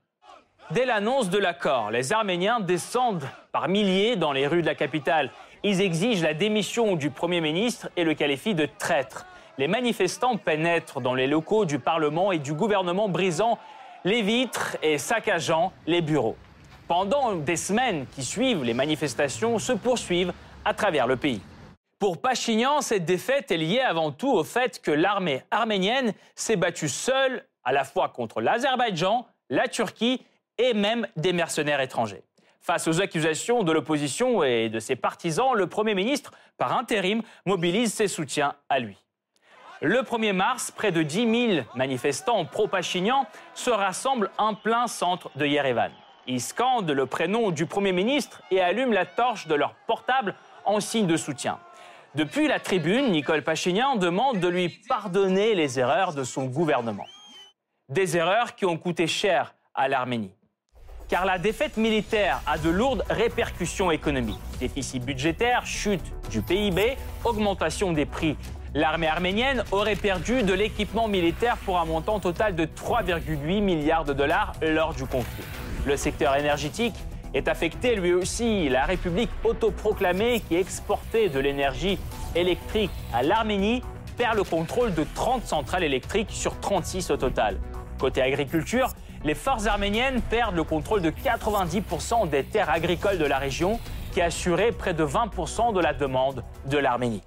Dès 0.71 0.85
l'annonce 0.85 1.29
de 1.29 1.37
l'accord, 1.37 1.89
les 1.89 2.11
Arméniens 2.11 2.59
descendent 2.59 3.27
par 3.51 3.69
milliers 3.69 4.17
dans 4.17 4.33
les 4.33 4.45
rues 4.45 4.61
de 4.61 4.67
la 4.67 4.75
capitale. 4.75 5.31
Ils 5.63 5.81
exigent 5.81 6.21
la 6.21 6.33
démission 6.33 6.95
du 6.95 7.11
Premier 7.11 7.39
ministre 7.39 7.89
et 7.95 8.03
le 8.03 8.13
qualifient 8.13 8.55
de 8.55 8.67
traître. 8.77 9.25
Les 9.57 9.67
manifestants 9.67 10.35
pénètrent 10.35 10.99
dans 10.99 11.13
les 11.13 11.27
locaux 11.27 11.65
du 11.65 11.79
Parlement 11.79 12.31
et 12.31 12.39
du 12.39 12.53
gouvernement, 12.53 13.07
brisant 13.07 13.57
les 14.03 14.21
vitres 14.21 14.75
et 14.81 14.97
saccageant 14.97 15.71
les 15.87 16.01
bureaux. 16.01 16.35
Pendant 16.87 17.35
des 17.35 17.55
semaines 17.55 18.05
qui 18.13 18.23
suivent, 18.23 18.63
les 18.63 18.73
manifestations 18.73 19.57
se 19.57 19.71
poursuivent 19.71 20.33
à 20.65 20.73
travers 20.73 21.07
le 21.07 21.15
pays. 21.15 21.41
Pour 21.97 22.19
Pachinian, 22.19 22.81
cette 22.81 23.05
défaite 23.05 23.51
est 23.51 23.57
liée 23.57 23.79
avant 23.79 24.11
tout 24.11 24.31
au 24.31 24.43
fait 24.43 24.81
que 24.81 24.91
l'armée 24.91 25.43
arménienne 25.51 26.13
s'est 26.35 26.57
battue 26.57 26.89
seule 26.89 27.45
à 27.63 27.71
la 27.71 27.85
fois 27.85 28.09
contre 28.09 28.41
l'Azerbaïdjan, 28.41 29.25
la 29.49 29.69
Turquie 29.69 30.21
et 30.57 30.73
même 30.73 31.07
des 31.15 31.31
mercenaires 31.31 31.79
étrangers. 31.79 32.23
Face 32.59 32.87
aux 32.89 33.01
accusations 33.01 33.63
de 33.63 33.71
l'opposition 33.71 34.43
et 34.43 34.67
de 34.67 34.79
ses 34.79 34.97
partisans, 34.97 35.53
le 35.53 35.67
Premier 35.67 35.95
ministre, 35.95 36.31
par 36.57 36.77
intérim, 36.77 37.21
mobilise 37.45 37.93
ses 37.93 38.09
soutiens 38.09 38.55
à 38.67 38.79
lui. 38.79 38.97
Le 39.81 40.01
1er 40.01 40.33
mars, 40.33 40.71
près 40.71 40.91
de 40.91 41.03
10 41.03 41.55
000 41.55 41.65
manifestants 41.75 42.45
pro-Pachinian 42.45 43.25
se 43.53 43.69
rassemblent 43.69 44.31
en 44.37 44.55
plein 44.55 44.87
centre 44.87 45.29
de 45.35 45.45
Yerevan. 45.45 45.91
Ils 46.27 46.41
scandent 46.41 46.89
le 46.89 47.05
prénom 47.05 47.51
du 47.51 47.65
Premier 47.65 47.91
ministre 47.91 48.41
et 48.49 48.61
allument 48.61 48.93
la 48.93 49.05
torche 49.05 49.47
de 49.47 49.55
leur 49.55 49.75
portable 49.87 50.35
en 50.65 50.79
signe 50.79 51.07
de 51.07 51.17
soutien. 51.17 51.59
Depuis 52.15 52.47
la 52.47 52.59
tribune, 52.59 53.11
Nicole 53.11 53.41
Pachinian 53.41 53.95
demande 53.95 54.39
de 54.39 54.47
lui 54.47 54.69
pardonner 54.69 55.53
les 55.55 55.79
erreurs 55.79 56.13
de 56.13 56.23
son 56.23 56.45
gouvernement. 56.45 57.05
Des 57.89 58.15
erreurs 58.15 58.55
qui 58.55 58.65
ont 58.65 58.77
coûté 58.77 59.07
cher 59.07 59.55
à 59.73 59.87
l'Arménie. 59.87 60.31
Car 61.09 61.25
la 61.25 61.37
défaite 61.37 61.75
militaire 61.75 62.41
a 62.47 62.57
de 62.57 62.69
lourdes 62.69 63.03
répercussions 63.09 63.91
économiques. 63.91 64.39
Déficit 64.59 65.03
budgétaire, 65.03 65.65
chute 65.65 66.13
du 66.29 66.41
PIB, 66.41 66.95
augmentation 67.25 67.91
des 67.91 68.05
prix. 68.05 68.37
L'armée 68.73 69.07
arménienne 69.07 69.63
aurait 69.71 69.95
perdu 69.95 70.43
de 70.43 70.53
l'équipement 70.53 71.07
militaire 71.07 71.57
pour 71.57 71.79
un 71.79 71.85
montant 71.85 72.19
total 72.19 72.55
de 72.55 72.65
3,8 72.65 73.61
milliards 73.61 74.05
de 74.05 74.13
dollars 74.13 74.53
lors 74.61 74.93
du 74.93 75.05
conflit. 75.05 75.43
Le 75.85 75.97
secteur 75.97 76.35
énergétique 76.35 76.95
est 77.33 77.47
affecté 77.47 77.95
lui 77.95 78.13
aussi. 78.13 78.69
La 78.69 78.85
République 78.85 79.29
autoproclamée 79.43 80.41
qui 80.47 80.55
exportait 80.55 81.29
de 81.29 81.39
l'énergie 81.39 81.99
électrique 82.35 82.91
à 83.13 83.21
l'Arménie 83.21 83.81
perd 84.17 84.37
le 84.37 84.43
contrôle 84.43 84.93
de 84.93 85.05
30 85.15 85.45
centrales 85.45 85.83
électriques 85.83 86.31
sur 86.31 86.59
36 86.59 87.11
au 87.11 87.17
total. 87.17 87.57
Côté 87.99 88.21
agriculture, 88.21 88.89
les 89.25 89.35
forces 89.35 89.65
arméniennes 89.65 90.21
perdent 90.21 90.55
le 90.55 90.63
contrôle 90.63 91.01
de 91.01 91.09
90% 91.09 92.29
des 92.29 92.43
terres 92.43 92.69
agricoles 92.69 93.17
de 93.17 93.25
la 93.25 93.37
région 93.37 93.79
qui 94.13 94.21
assuraient 94.21 94.71
près 94.71 94.93
de 94.93 95.03
20% 95.03 95.73
de 95.73 95.79
la 95.79 95.93
demande 95.93 96.43
de 96.65 96.77
l'Arménie. 96.77 97.23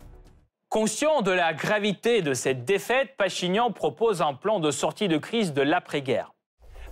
Conscient 0.69 1.23
de 1.23 1.31
la 1.31 1.53
gravité 1.53 2.23
de 2.23 2.35
cette 2.35 2.65
défaite, 2.65 3.17
Pachinian 3.17 3.71
propose 3.71 4.21
un 4.21 4.35
plan 4.35 4.61
de 4.61 4.71
sortie 4.71 5.09
de 5.09 5.17
crise 5.17 5.53
de 5.53 5.63
l'après-guerre. 5.63 6.36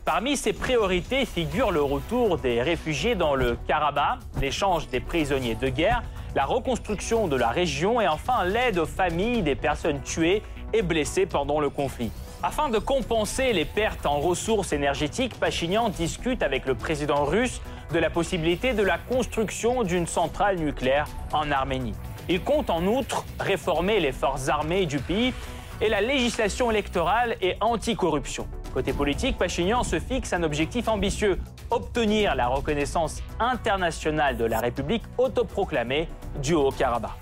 Parmi 0.05 0.37
ses 0.37 0.53
priorités 0.53 1.25
figure 1.25 1.71
le 1.71 1.83
retour 1.83 2.37
des 2.37 2.61
réfugiés 2.61 3.15
dans 3.15 3.35
le 3.35 3.57
Karabakh, 3.67 4.19
l'échange 4.39 4.87
des 4.89 5.01
prisonniers 5.01 5.55
de 5.55 5.71
guerre, 5.71 6.03
la 6.35 6.45
reconstruction 6.45 7.27
de 7.27 7.37
la 7.37 7.49
région 7.49 8.03
et 8.03 8.07
enfin 8.07 8.45
l'aide 8.45 8.79
aux 8.79 8.85
familles 8.85 9.41
des 9.41 9.55
personnes 9.55 10.03
tuées 10.03 10.43
et 10.75 10.83
blessées 10.83 11.25
pendant 11.25 11.59
le 11.59 11.71
conflit. 11.71 12.11
Afin 12.43 12.69
de 12.69 12.79
compenser 12.79 13.55
les 13.55 13.65
pertes 13.65 14.05
en 14.05 14.21
ressources 14.21 14.75
énergétiques, 14.75 15.41
Pachinian 15.41 15.89
discute 15.89 16.43
avec 16.43 16.67
le 16.67 16.75
président 16.75 17.25
russe 17.25 17.63
de 17.91 17.99
la 17.99 18.11
possibilité 18.11 18.75
de 18.75 18.83
la 18.83 18.99
construction 18.99 19.85
d'une 19.85 20.07
centrale 20.07 20.57
nucléaire 20.57 21.07
en 21.33 21.51
Arménie. 21.51 21.95
Il 22.29 22.43
compte 22.43 22.69
en 22.69 22.85
outre 22.85 23.25
réformer 23.41 24.01
les 24.01 24.13
forces 24.13 24.51
armées 24.51 24.85
du 24.85 24.99
pays 24.99 25.33
et 25.81 25.89
la 25.89 26.03
législation 26.03 26.71
électorale 26.71 27.37
et 27.41 27.57
anticorruption. 27.63 28.47
Côté 28.75 28.93
politique, 28.93 29.39
Pachinian 29.39 29.85
se 29.85 30.01
fixe 30.01 30.33
un 30.33 30.43
objectif 30.43 30.89
ambitieux 30.89 31.39
obtenir 31.71 32.35
la 32.35 32.49
reconnaissance 32.49 33.23
internationale 33.39 34.37
de 34.37 34.45
la 34.45 34.59
République 34.59 35.05
autoproclamée 35.17 36.09
du 36.43 36.55
Haut-Karabakh. 36.55 37.13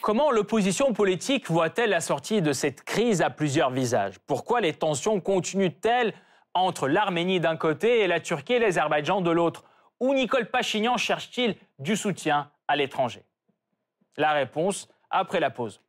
Comment 0.00 0.30
l'opposition 0.30 0.92
politique 0.92 1.50
voit-elle 1.50 1.90
la 1.90 2.00
sortie 2.00 2.40
de 2.40 2.52
cette 2.52 2.84
crise 2.84 3.20
à 3.20 3.30
plusieurs 3.30 3.70
visages? 3.70 4.20
Pourquoi 4.28 4.60
les 4.60 4.74
tensions 4.74 5.20
continuent-elles 5.20 6.14
entre 6.54 6.86
l'Arménie 6.86 7.40
d'un 7.40 7.56
côté 7.56 8.02
et 8.02 8.06
la 8.06 8.20
Turquie 8.20 8.52
et 8.52 8.58
l'Azerbaïdjan 8.60 9.22
de 9.22 9.32
l'autre? 9.32 9.64
Où 9.98 10.14
Nicole 10.14 10.46
Pachinian 10.46 10.96
cherche-t-il 10.96 11.56
du 11.80 11.96
soutien 11.96 12.48
à 12.68 12.76
l'étranger? 12.76 13.24
La 14.16 14.30
réponse 14.30 14.88
après 15.10 15.40
la 15.40 15.50
pause. 15.50 15.80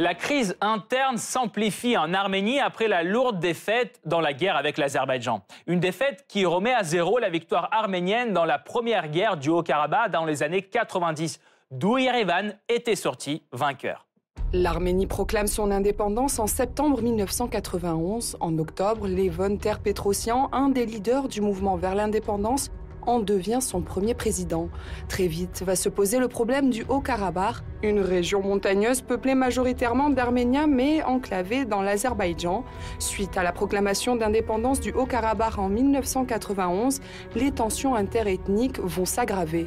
La 0.00 0.14
crise 0.14 0.56
interne 0.62 1.18
s'amplifie 1.18 1.94
en 1.98 2.14
Arménie 2.14 2.58
après 2.58 2.88
la 2.88 3.02
lourde 3.02 3.38
défaite 3.38 4.00
dans 4.06 4.22
la 4.22 4.32
guerre 4.32 4.56
avec 4.56 4.78
l'Azerbaïdjan. 4.78 5.42
Une 5.66 5.78
défaite 5.78 6.24
qui 6.26 6.46
remet 6.46 6.72
à 6.72 6.82
zéro 6.82 7.18
la 7.18 7.28
victoire 7.28 7.68
arménienne 7.70 8.32
dans 8.32 8.46
la 8.46 8.58
première 8.58 9.08
guerre 9.08 9.36
du 9.36 9.50
Haut-Karabakh 9.50 10.10
dans 10.10 10.24
les 10.24 10.42
années 10.42 10.62
90, 10.62 11.38
d'où 11.70 11.98
Yerevan 11.98 12.54
était 12.70 12.96
sorti 12.96 13.42
vainqueur. 13.52 14.06
L'Arménie 14.54 15.06
proclame 15.06 15.46
son 15.46 15.70
indépendance 15.70 16.38
en 16.38 16.46
septembre 16.46 17.02
1991. 17.02 18.38
En 18.40 18.58
octobre, 18.58 19.06
Levon 19.06 19.58
Terpetrosian, 19.58 20.48
un 20.52 20.70
des 20.70 20.86
leaders 20.86 21.28
du 21.28 21.42
mouvement 21.42 21.76
vers 21.76 21.94
l'indépendance, 21.94 22.70
en 23.06 23.18
devient 23.18 23.58
son 23.60 23.80
premier 23.80 24.14
président. 24.14 24.68
Très 25.08 25.26
vite 25.26 25.62
va 25.64 25.76
se 25.76 25.88
poser 25.88 26.18
le 26.18 26.28
problème 26.28 26.70
du 26.70 26.84
Haut-Karabakh, 26.88 27.56
une 27.82 28.00
région 28.00 28.42
montagneuse 28.42 29.00
peuplée 29.00 29.34
majoritairement 29.34 30.10
d'Arméniens 30.10 30.66
mais 30.66 31.02
enclavée 31.02 31.64
dans 31.64 31.82
l'Azerbaïdjan. 31.82 32.64
Suite 32.98 33.36
à 33.36 33.42
la 33.42 33.52
proclamation 33.52 34.16
d'indépendance 34.16 34.80
du 34.80 34.92
Haut-Karabakh 34.92 35.58
en 35.58 35.68
1991, 35.68 37.00
les 37.34 37.50
tensions 37.50 37.94
interethniques 37.94 38.80
vont 38.80 39.04
s'aggraver. 39.04 39.66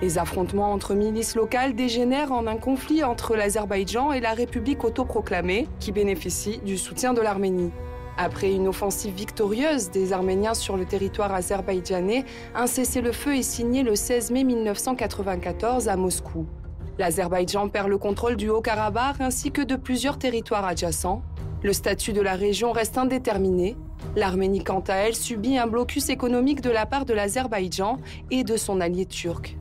Les 0.00 0.18
affrontements 0.18 0.72
entre 0.72 0.94
milices 0.94 1.34
locales 1.34 1.74
dégénèrent 1.74 2.30
en 2.30 2.46
un 2.46 2.56
conflit 2.56 3.02
entre 3.02 3.34
l'Azerbaïdjan 3.34 4.12
et 4.12 4.20
la 4.20 4.32
République 4.32 4.84
autoproclamée, 4.84 5.66
qui 5.80 5.90
bénéficie 5.90 6.60
du 6.64 6.78
soutien 6.78 7.14
de 7.14 7.20
l'Arménie. 7.20 7.72
Après 8.20 8.52
une 8.52 8.66
offensive 8.66 9.14
victorieuse 9.14 9.92
des 9.92 10.12
Arméniens 10.12 10.54
sur 10.54 10.76
le 10.76 10.84
territoire 10.84 11.32
azerbaïdjanais, 11.32 12.24
un 12.52 12.66
cessez-le-feu 12.66 13.36
est 13.36 13.42
signé 13.42 13.84
le 13.84 13.94
16 13.94 14.32
mai 14.32 14.42
1994 14.42 15.88
à 15.88 15.94
Moscou. 15.94 16.44
L'Azerbaïdjan 16.98 17.68
perd 17.68 17.86
le 17.86 17.96
contrôle 17.96 18.34
du 18.34 18.48
Haut-Karabakh 18.48 19.20
ainsi 19.20 19.52
que 19.52 19.62
de 19.62 19.76
plusieurs 19.76 20.18
territoires 20.18 20.64
adjacents. 20.64 21.22
Le 21.62 21.72
statut 21.72 22.12
de 22.12 22.20
la 22.20 22.34
région 22.34 22.72
reste 22.72 22.98
indéterminé. 22.98 23.76
L'Arménie, 24.16 24.64
quant 24.64 24.82
à 24.88 24.94
elle, 24.94 25.14
subit 25.14 25.56
un 25.56 25.68
blocus 25.68 26.08
économique 26.08 26.60
de 26.60 26.70
la 26.70 26.86
part 26.86 27.04
de 27.04 27.14
l'Azerbaïdjan 27.14 27.98
et 28.32 28.42
de 28.42 28.56
son 28.56 28.80
allié 28.80 29.06
turc. 29.06 29.56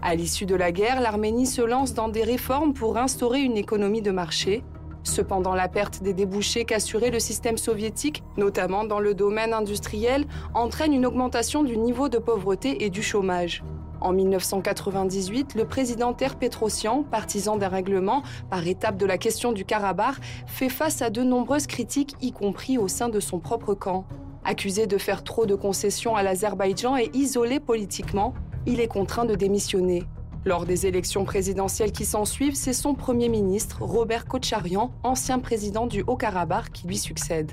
À 0.00 0.14
l'issue 0.14 0.46
de 0.46 0.54
la 0.54 0.72
guerre, 0.72 1.02
l'Arménie 1.02 1.44
se 1.44 1.60
lance 1.60 1.92
dans 1.92 2.08
des 2.08 2.24
réformes 2.24 2.72
pour 2.72 2.96
instaurer 2.96 3.42
une 3.42 3.58
économie 3.58 4.00
de 4.00 4.12
marché. 4.12 4.62
Cependant, 5.08 5.54
la 5.54 5.68
perte 5.68 6.02
des 6.02 6.12
débouchés 6.12 6.66
qu'assurait 6.66 7.10
le 7.10 7.18
système 7.18 7.56
soviétique, 7.56 8.22
notamment 8.36 8.84
dans 8.84 9.00
le 9.00 9.14
domaine 9.14 9.54
industriel, 9.54 10.26
entraîne 10.52 10.92
une 10.92 11.06
augmentation 11.06 11.62
du 11.62 11.78
niveau 11.78 12.10
de 12.10 12.18
pauvreté 12.18 12.84
et 12.84 12.90
du 12.90 13.02
chômage. 13.02 13.64
En 14.02 14.12
1998, 14.12 15.54
le 15.54 15.64
président 15.64 16.12
Ter 16.12 16.36
Petrosian, 16.36 17.04
partisan 17.04 17.56
d'un 17.56 17.68
règlement 17.68 18.22
par 18.50 18.66
étapes 18.66 18.98
de 18.98 19.06
la 19.06 19.16
question 19.16 19.52
du 19.52 19.64
Karabakh, 19.64 20.16
fait 20.46 20.68
face 20.68 21.00
à 21.00 21.08
de 21.08 21.22
nombreuses 21.22 21.66
critiques, 21.66 22.14
y 22.20 22.30
compris 22.30 22.76
au 22.76 22.86
sein 22.86 23.08
de 23.08 23.18
son 23.18 23.40
propre 23.40 23.72
camp. 23.72 24.04
Accusé 24.44 24.86
de 24.86 24.98
faire 24.98 25.24
trop 25.24 25.46
de 25.46 25.54
concessions 25.54 26.16
à 26.16 26.22
l'Azerbaïdjan 26.22 26.98
et 26.98 27.10
isolé 27.14 27.60
politiquement, 27.60 28.34
il 28.66 28.78
est 28.78 28.88
contraint 28.88 29.24
de 29.24 29.34
démissionner. 29.34 30.04
Lors 30.44 30.66
des 30.66 30.86
élections 30.86 31.24
présidentielles 31.24 31.92
qui 31.92 32.04
s'ensuivent, 32.04 32.54
c'est 32.54 32.72
son 32.72 32.94
Premier 32.94 33.28
ministre, 33.28 33.82
Robert 33.82 34.26
Kocharian, 34.26 34.92
ancien 35.02 35.40
président 35.40 35.86
du 35.86 36.02
Haut-Karabakh, 36.06 36.70
qui 36.72 36.86
lui 36.86 36.96
succède. 36.96 37.52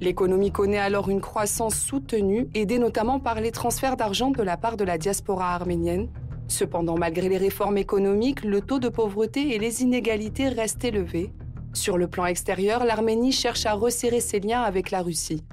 L'économie 0.00 0.50
connaît 0.50 0.78
alors 0.78 1.08
une 1.08 1.20
croissance 1.20 1.76
soutenue, 1.76 2.48
aidée 2.52 2.78
notamment 2.78 3.20
par 3.20 3.40
les 3.40 3.52
transferts 3.52 3.96
d'argent 3.96 4.30
de 4.30 4.42
la 4.42 4.56
part 4.56 4.76
de 4.76 4.84
la 4.84 4.98
diaspora 4.98 5.54
arménienne. 5.54 6.08
Cependant, 6.48 6.98
malgré 6.98 7.28
les 7.28 7.38
réformes 7.38 7.78
économiques, 7.78 8.44
le 8.44 8.60
taux 8.60 8.78
de 8.78 8.88
pauvreté 8.88 9.54
et 9.54 9.58
les 9.58 9.82
inégalités 9.82 10.48
restent 10.48 10.84
élevés. 10.84 11.32
Sur 11.72 11.96
le 11.96 12.08
plan 12.08 12.26
extérieur, 12.26 12.84
l'Arménie 12.84 13.32
cherche 13.32 13.66
à 13.66 13.74
resserrer 13.74 14.20
ses 14.20 14.40
liens 14.40 14.62
avec 14.62 14.90
la 14.90 15.02
Russie. 15.02 15.44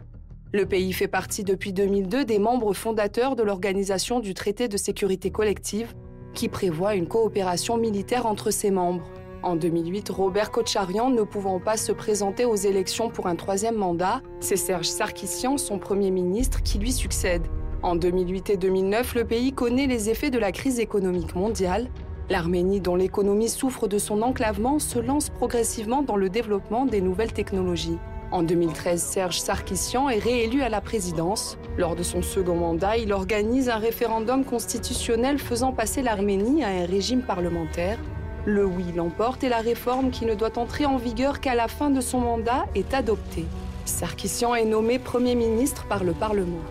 Le 0.52 0.66
pays 0.66 0.94
fait 0.94 1.08
partie 1.08 1.44
depuis 1.44 1.74
2002 1.74 2.26
des 2.26 2.38
membres 2.38 2.74
fondateurs 2.74 3.36
de 3.36 3.44
l'Organisation 3.44 4.20
du 4.20 4.34
traité 4.34 4.68
de 4.68 4.78
sécurité 4.78 5.32
collective, 5.32 5.94
qui 6.34 6.50
prévoit 6.50 6.96
une 6.96 7.08
coopération 7.08 7.78
militaire 7.78 8.26
entre 8.26 8.52
ses 8.52 8.72
membres. 8.72 9.10
En 9.44 9.56
2008, 9.56 10.10
Robert 10.10 10.52
Kocharian 10.52 11.10
ne 11.10 11.24
pouvant 11.24 11.60
pas 11.60 11.76
se 11.76 11.92
présenter 11.92 12.46
aux 12.46 12.56
élections 12.56 13.10
pour 13.10 13.28
un 13.28 13.36
troisième 13.36 13.76
mandat, 13.76 14.22
c'est 14.40 14.56
Serge 14.56 14.88
Sarkissian, 14.88 15.58
son 15.58 15.80
Premier 15.80 16.12
ministre, 16.12 16.64
qui 16.64 16.80
lui 16.80 16.94
succède. 16.94 17.46
En 17.82 17.98
2008 17.98 18.52
et 18.52 18.58
2009, 18.58 19.16
le 19.16 19.26
pays 19.26 19.52
connaît 19.52 19.88
les 19.88 20.10
effets 20.10 20.30
de 20.30 20.40
la 20.40 20.54
crise 20.54 20.80
économique 20.80 21.36
mondiale. 21.36 21.90
L'Arménie, 22.30 22.80
dont 22.80 22.96
l'économie 22.96 23.50
souffre 23.50 23.90
de 23.90 23.98
son 23.98 24.22
enclavement, 24.22 24.80
se 24.80 25.00
lance 25.00 25.30
progressivement 25.30 26.02
dans 26.04 26.16
le 26.16 26.30
développement 26.30 26.86
des 26.86 27.02
nouvelles 27.02 27.34
technologies. 27.34 27.98
En 28.34 28.42
2013, 28.42 29.00
Serge 29.00 29.40
Sarkissian 29.40 30.10
est 30.10 30.18
réélu 30.18 30.64
à 30.64 30.70
la 30.70 30.82
présidence. 30.82 31.56
Lors 31.78 31.96
de 31.96 32.02
son 32.02 32.24
second 32.24 32.56
mandat, 32.56 32.98
il 32.98 33.14
organise 33.14 33.70
un 33.70 33.78
référendum 33.78 34.44
constitutionnel 34.44 35.38
faisant 35.38 35.72
passer 35.72 36.02
l'Arménie 36.02 36.64
à 36.64 36.70
un 36.70 36.88
régime 36.88 37.22
parlementaire. 37.22 38.00
Le 38.46 38.66
oui 38.66 38.86
l'emporte 38.96 39.44
et 39.44 39.50
la 39.50 39.60
réforme 39.60 40.10
qui 40.10 40.26
ne 40.26 40.34
doit 40.34 40.58
entrer 40.58 40.88
en 40.88 40.98
vigueur 40.98 41.42
qu'à 41.42 41.54
la 41.54 41.68
fin 41.68 41.92
de 41.92 42.02
son 42.02 42.22
mandat 42.22 42.66
est 42.74 42.96
adoptée. 42.96 43.46
Sarkissian 43.86 44.56
est 44.56 44.66
nommé 44.66 44.98
Premier 44.98 45.36
ministre 45.36 45.86
par 45.86 46.04
le 46.04 46.14
Parlement. 46.14 46.64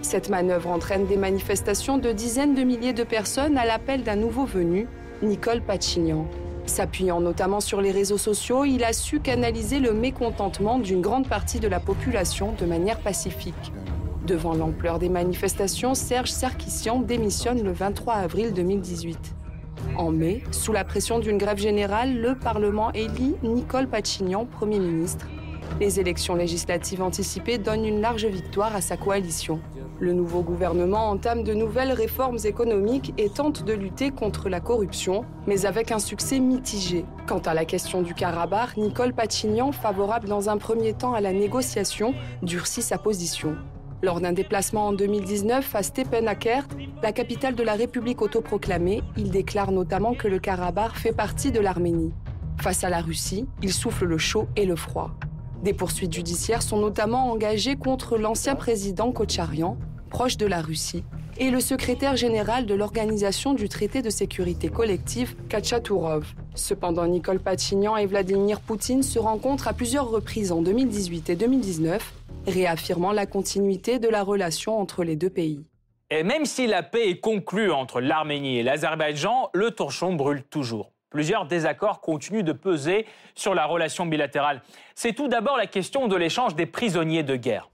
Cette 0.00 0.30
manœuvre 0.30 0.70
entraîne 0.70 1.04
des 1.04 1.18
manifestations 1.18 1.98
de 1.98 2.12
dizaines 2.12 2.54
de 2.54 2.62
milliers 2.62 2.94
de 2.94 3.04
personnes 3.04 3.58
à 3.58 3.66
l'appel 3.66 4.04
d'un 4.04 4.16
nouveau 4.16 4.46
venu, 4.46 4.88
Nicole 5.20 5.60
Pachignan. 5.60 6.26
S'appuyant 6.70 7.20
notamment 7.20 7.58
sur 7.58 7.80
les 7.80 7.90
réseaux 7.90 8.16
sociaux, 8.16 8.64
il 8.64 8.84
a 8.84 8.92
su 8.92 9.18
canaliser 9.18 9.80
le 9.80 9.92
mécontentement 9.92 10.78
d'une 10.78 11.00
grande 11.00 11.28
partie 11.28 11.58
de 11.58 11.66
la 11.66 11.80
population 11.80 12.52
de 12.52 12.64
manière 12.64 13.00
pacifique. 13.00 13.72
Devant 14.24 14.54
l'ampleur 14.54 15.00
des 15.00 15.08
manifestations, 15.08 15.94
Serge 15.94 16.30
Sarkissian 16.30 17.00
démissionne 17.00 17.64
le 17.64 17.72
23 17.72 18.14
avril 18.14 18.52
2018. 18.52 19.18
En 19.96 20.12
mai, 20.12 20.44
sous 20.52 20.72
la 20.72 20.84
pression 20.84 21.18
d'une 21.18 21.38
grève 21.38 21.58
générale, 21.58 22.16
le 22.16 22.36
Parlement 22.36 22.92
élit 22.92 23.34
Nicole 23.42 23.88
Pachignan 23.88 24.46
Premier 24.46 24.78
ministre. 24.78 25.26
Les 25.80 25.98
élections 25.98 26.34
législatives 26.34 27.00
anticipées 27.00 27.56
donnent 27.56 27.86
une 27.86 28.02
large 28.02 28.26
victoire 28.26 28.76
à 28.76 28.82
sa 28.82 28.98
coalition. 28.98 29.60
Le 29.98 30.12
nouveau 30.12 30.42
gouvernement 30.42 31.08
entame 31.08 31.42
de 31.42 31.54
nouvelles 31.54 31.92
réformes 31.92 32.36
économiques 32.44 33.14
et 33.16 33.30
tente 33.30 33.64
de 33.64 33.72
lutter 33.72 34.10
contre 34.10 34.50
la 34.50 34.60
corruption, 34.60 35.24
mais 35.46 35.64
avec 35.64 35.90
un 35.90 35.98
succès 35.98 36.38
mitigé. 36.38 37.06
Quant 37.26 37.38
à 37.38 37.54
la 37.54 37.64
question 37.64 38.02
du 38.02 38.12
Karabakh, 38.12 38.76
Nicole 38.76 39.14
Pachignan, 39.14 39.72
favorable 39.72 40.28
dans 40.28 40.50
un 40.50 40.58
premier 40.58 40.92
temps 40.92 41.14
à 41.14 41.22
la 41.22 41.32
négociation, 41.32 42.12
durcit 42.42 42.82
sa 42.82 42.98
position. 42.98 43.56
Lors 44.02 44.20
d'un 44.20 44.32
déplacement 44.32 44.88
en 44.88 44.92
2019 44.92 45.74
à 45.74 45.82
Stepanakert, 45.82 46.68
la 47.02 47.12
capitale 47.12 47.54
de 47.54 47.62
la 47.62 47.72
République 47.72 48.20
autoproclamée, 48.20 49.02
il 49.16 49.30
déclare 49.30 49.72
notamment 49.72 50.12
que 50.12 50.28
le 50.28 50.40
Karabakh 50.40 50.96
fait 50.96 51.12
partie 51.12 51.52
de 51.52 51.60
l'Arménie. 51.60 52.12
Face 52.60 52.84
à 52.84 52.90
la 52.90 53.00
Russie, 53.00 53.46
il 53.62 53.72
souffle 53.72 54.04
le 54.04 54.18
chaud 54.18 54.46
et 54.56 54.66
le 54.66 54.76
froid. 54.76 55.12
Des 55.62 55.74
poursuites 55.74 56.14
judiciaires 56.14 56.62
sont 56.62 56.78
notamment 56.78 57.30
engagées 57.30 57.76
contre 57.76 58.16
l'ancien 58.16 58.54
président 58.54 59.12
Kocharian, 59.12 59.76
proche 60.08 60.38
de 60.38 60.46
la 60.46 60.62
Russie, 60.62 61.04
et 61.36 61.50
le 61.50 61.60
secrétaire 61.60 62.16
général 62.16 62.64
de 62.64 62.74
l'Organisation 62.74 63.52
du 63.52 63.68
traité 63.68 64.00
de 64.00 64.08
sécurité 64.08 64.68
collective, 64.68 65.36
Kachatourov. 65.48 66.26
Cependant, 66.54 67.06
Nicole 67.06 67.40
Pachignan 67.40 67.96
et 67.96 68.06
Vladimir 68.06 68.60
Poutine 68.60 69.02
se 69.02 69.18
rencontrent 69.18 69.68
à 69.68 69.74
plusieurs 69.74 70.10
reprises 70.10 70.50
en 70.50 70.62
2018 70.62 71.30
et 71.30 71.36
2019, 71.36 72.14
réaffirmant 72.46 73.12
la 73.12 73.26
continuité 73.26 73.98
de 73.98 74.08
la 74.08 74.22
relation 74.22 74.80
entre 74.80 75.04
les 75.04 75.16
deux 75.16 75.30
pays. 75.30 75.64
Et 76.10 76.22
même 76.22 76.46
si 76.46 76.66
la 76.66 76.82
paix 76.82 77.10
est 77.10 77.20
conclue 77.20 77.70
entre 77.70 78.00
l'Arménie 78.00 78.58
et 78.58 78.62
l'Azerbaïdjan, 78.62 79.50
le 79.52 79.70
torchon 79.70 80.14
brûle 80.14 80.42
toujours. 80.42 80.90
Plusieurs 81.10 81.46
désaccords 81.46 82.00
continuent 82.00 82.44
de 82.44 82.52
peser 82.52 83.04
sur 83.34 83.54
la 83.54 83.66
relation 83.66 84.06
bilatérale. 84.06 84.62
C'est 84.94 85.12
tout 85.12 85.28
d'abord 85.28 85.56
la 85.56 85.66
question 85.66 86.06
de 86.06 86.16
l'échange 86.16 86.54
des 86.54 86.66
prisonniers 86.66 87.24
de 87.24 87.36
guerre 87.36 87.68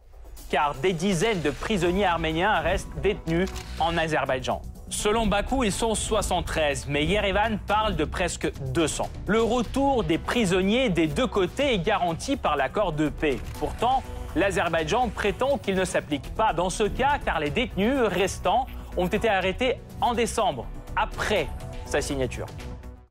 car 0.50 0.74
des 0.76 0.92
dizaines 0.92 1.40
de 1.42 1.50
prisonniers 1.50 2.06
arméniens 2.06 2.60
restent 2.60 2.94
détenus 3.02 3.48
en 3.80 3.96
Azerbaïdjan. 3.96 4.62
Selon 4.88 5.26
Bakou, 5.26 5.64
ils 5.64 5.72
sont 5.72 5.94
73, 5.94 6.86
mais 6.88 7.04
Yerevan 7.04 7.58
parle 7.66 7.96
de 7.96 8.04
presque 8.04 8.50
200. 8.72 9.08
Le 9.26 9.42
retour 9.42 10.04
des 10.04 10.18
prisonniers 10.18 10.88
des 10.88 11.08
deux 11.08 11.26
côtés 11.26 11.74
est 11.74 11.78
garanti 11.80 12.36
par 12.36 12.56
l'accord 12.56 12.92
de 12.92 13.08
paix. 13.08 13.38
Pourtant, 13.58 14.02
l'Azerbaïdjan 14.36 15.08
prétend 15.08 15.58
qu'il 15.58 15.74
ne 15.74 15.84
s'applique 15.84 16.32
pas 16.34 16.52
dans 16.52 16.70
ce 16.70 16.84
cas 16.84 17.18
car 17.24 17.40
les 17.40 17.50
détenus 17.50 17.98
restants 18.00 18.66
ont 18.96 19.08
été 19.08 19.28
arrêtés 19.28 19.74
en 20.00 20.14
décembre, 20.14 20.66
après 20.94 21.48
sa 21.84 22.00
signature. 22.00 22.46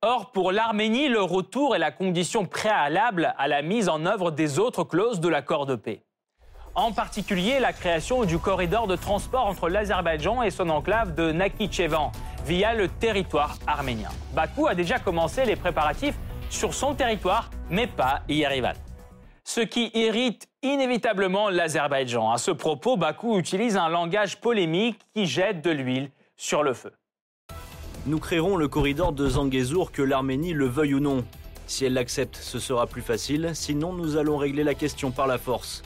Or, 0.07 0.31
pour 0.31 0.51
l'Arménie, 0.51 1.07
le 1.07 1.21
retour 1.21 1.75
est 1.75 1.79
la 1.79 1.89
condition 1.89 2.45
préalable 2.45 3.33
à 3.39 3.47
la 3.47 3.63
mise 3.63 3.89
en 3.89 4.05
œuvre 4.05 4.29
des 4.29 4.59
autres 4.59 4.83
clauses 4.83 5.19
de 5.19 5.27
l'accord 5.27 5.65
de 5.65 5.73
paix 5.73 6.03
en 6.75 6.91
particulier 6.91 7.59
la 7.59 7.73
création 7.73 8.25
du 8.25 8.37
corridor 8.37 8.85
de 8.85 8.95
transport 8.95 9.45
entre 9.45 9.69
l'Azerbaïdjan 9.69 10.43
et 10.43 10.51
son 10.51 10.69
enclave 10.69 11.15
de 11.15 11.31
Nakhichevan 11.31 12.11
via 12.45 12.73
le 12.73 12.89
territoire 12.89 13.57
arménien. 13.65 14.09
Bakou 14.33 14.67
a 14.67 14.75
déjà 14.75 14.99
commencé 14.99 15.45
les 15.45 15.55
préparatifs 15.55 16.15
sur 16.49 16.73
son 16.73 16.93
territoire, 16.93 17.49
mais 17.69 17.87
pas 17.87 18.21
Yerevan. 18.27 18.75
Ce 19.45 19.61
qui 19.61 19.89
irrite 19.93 20.47
inévitablement 20.61 21.49
l'Azerbaïdjan. 21.49 22.31
À 22.31 22.37
ce 22.37 22.51
propos, 22.51 22.97
Bakou 22.97 23.39
utilise 23.39 23.77
un 23.77 23.89
langage 23.89 24.41
polémique 24.41 24.99
qui 25.13 25.25
jette 25.25 25.63
de 25.63 25.71
l'huile 25.71 26.11
sur 26.35 26.61
le 26.61 26.73
feu. 26.73 26.91
Nous 28.07 28.19
créerons 28.19 28.55
le 28.55 28.67
corridor 28.67 29.13
de 29.13 29.27
Zangezur 29.27 29.91
que 29.91 30.03
l'Arménie 30.03 30.53
le 30.53 30.67
veuille 30.67 30.93
ou 30.93 30.99
non. 30.99 31.25
Si 31.65 31.85
elle 31.85 31.93
l'accepte, 31.93 32.35
ce 32.35 32.59
sera 32.59 32.85
plus 32.85 33.01
facile, 33.01 33.49
sinon 33.53 33.93
nous 33.93 34.15
allons 34.15 34.37
régler 34.37 34.63
la 34.63 34.75
question 34.75 35.09
par 35.09 35.25
la 35.25 35.39
force. 35.39 35.81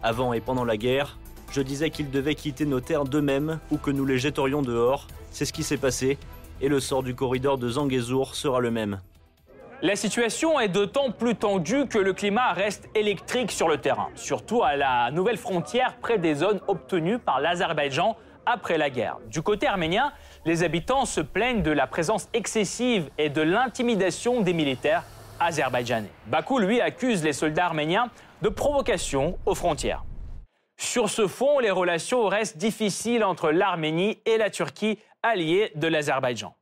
Avant 0.00 0.32
et 0.32 0.40
pendant 0.40 0.64
la 0.64 0.76
guerre, 0.76 1.18
Je 1.52 1.62
disais 1.62 1.90
qu'ils 1.90 2.10
devaient 2.10 2.34
quitter 2.34 2.66
nos 2.66 2.80
terres 2.80 3.04
d'eux-mêmes 3.04 3.60
ou 3.70 3.78
que 3.78 3.90
nous 3.90 4.04
les 4.04 4.18
jetterions 4.18 4.62
dehors. 4.62 5.06
C'est 5.30 5.44
ce 5.44 5.52
qui 5.52 5.62
s'est 5.62 5.76
passé 5.76 6.18
et 6.60 6.68
le 6.68 6.80
sort 6.80 7.02
du 7.02 7.14
corridor 7.14 7.56
de 7.56 7.68
Zangezur 7.68 8.34
sera 8.34 8.60
le 8.60 8.70
même. 8.70 9.00
La 9.82 9.94
situation 9.94 10.58
est 10.58 10.68
d'autant 10.68 11.10
plus 11.10 11.36
tendue 11.36 11.86
que 11.86 11.98
le 11.98 12.14
climat 12.14 12.52
reste 12.52 12.88
électrique 12.94 13.52
sur 13.52 13.68
le 13.68 13.76
terrain, 13.78 14.08
surtout 14.16 14.62
à 14.62 14.74
la 14.74 15.10
nouvelle 15.10 15.36
frontière 15.36 15.96
près 16.00 16.18
des 16.18 16.34
zones 16.34 16.60
obtenues 16.66 17.18
par 17.18 17.40
l'Azerbaïdjan 17.40 18.16
après 18.46 18.78
la 18.78 18.88
guerre. 18.90 19.18
Du 19.26 19.42
côté 19.42 19.66
arménien, 19.66 20.12
les 20.44 20.62
habitants 20.62 21.04
se 21.04 21.20
plaignent 21.20 21.62
de 21.62 21.70
la 21.70 21.86
présence 21.86 22.28
excessive 22.32 23.10
et 23.18 23.28
de 23.28 23.42
l'intimidation 23.42 24.40
des 24.40 24.52
militaires 24.52 25.02
azerbaïdjanais. 25.40 26.10
Bakou, 26.26 26.58
lui, 26.58 26.80
accuse 26.80 27.22
les 27.22 27.32
soldats 27.32 27.66
arméniens 27.66 28.10
de 28.42 28.48
provocation 28.48 29.38
aux 29.44 29.54
frontières. 29.54 30.04
Sur 30.78 31.08
ce 31.08 31.26
fond, 31.26 31.58
les 31.58 31.70
relations 31.70 32.26
restent 32.26 32.58
difficiles 32.58 33.24
entre 33.24 33.50
l'Arménie 33.50 34.18
et 34.26 34.36
la 34.36 34.50
Turquie, 34.50 34.98
alliée 35.22 35.72
de 35.74 35.88
l'Azerbaïdjan. 35.88 36.54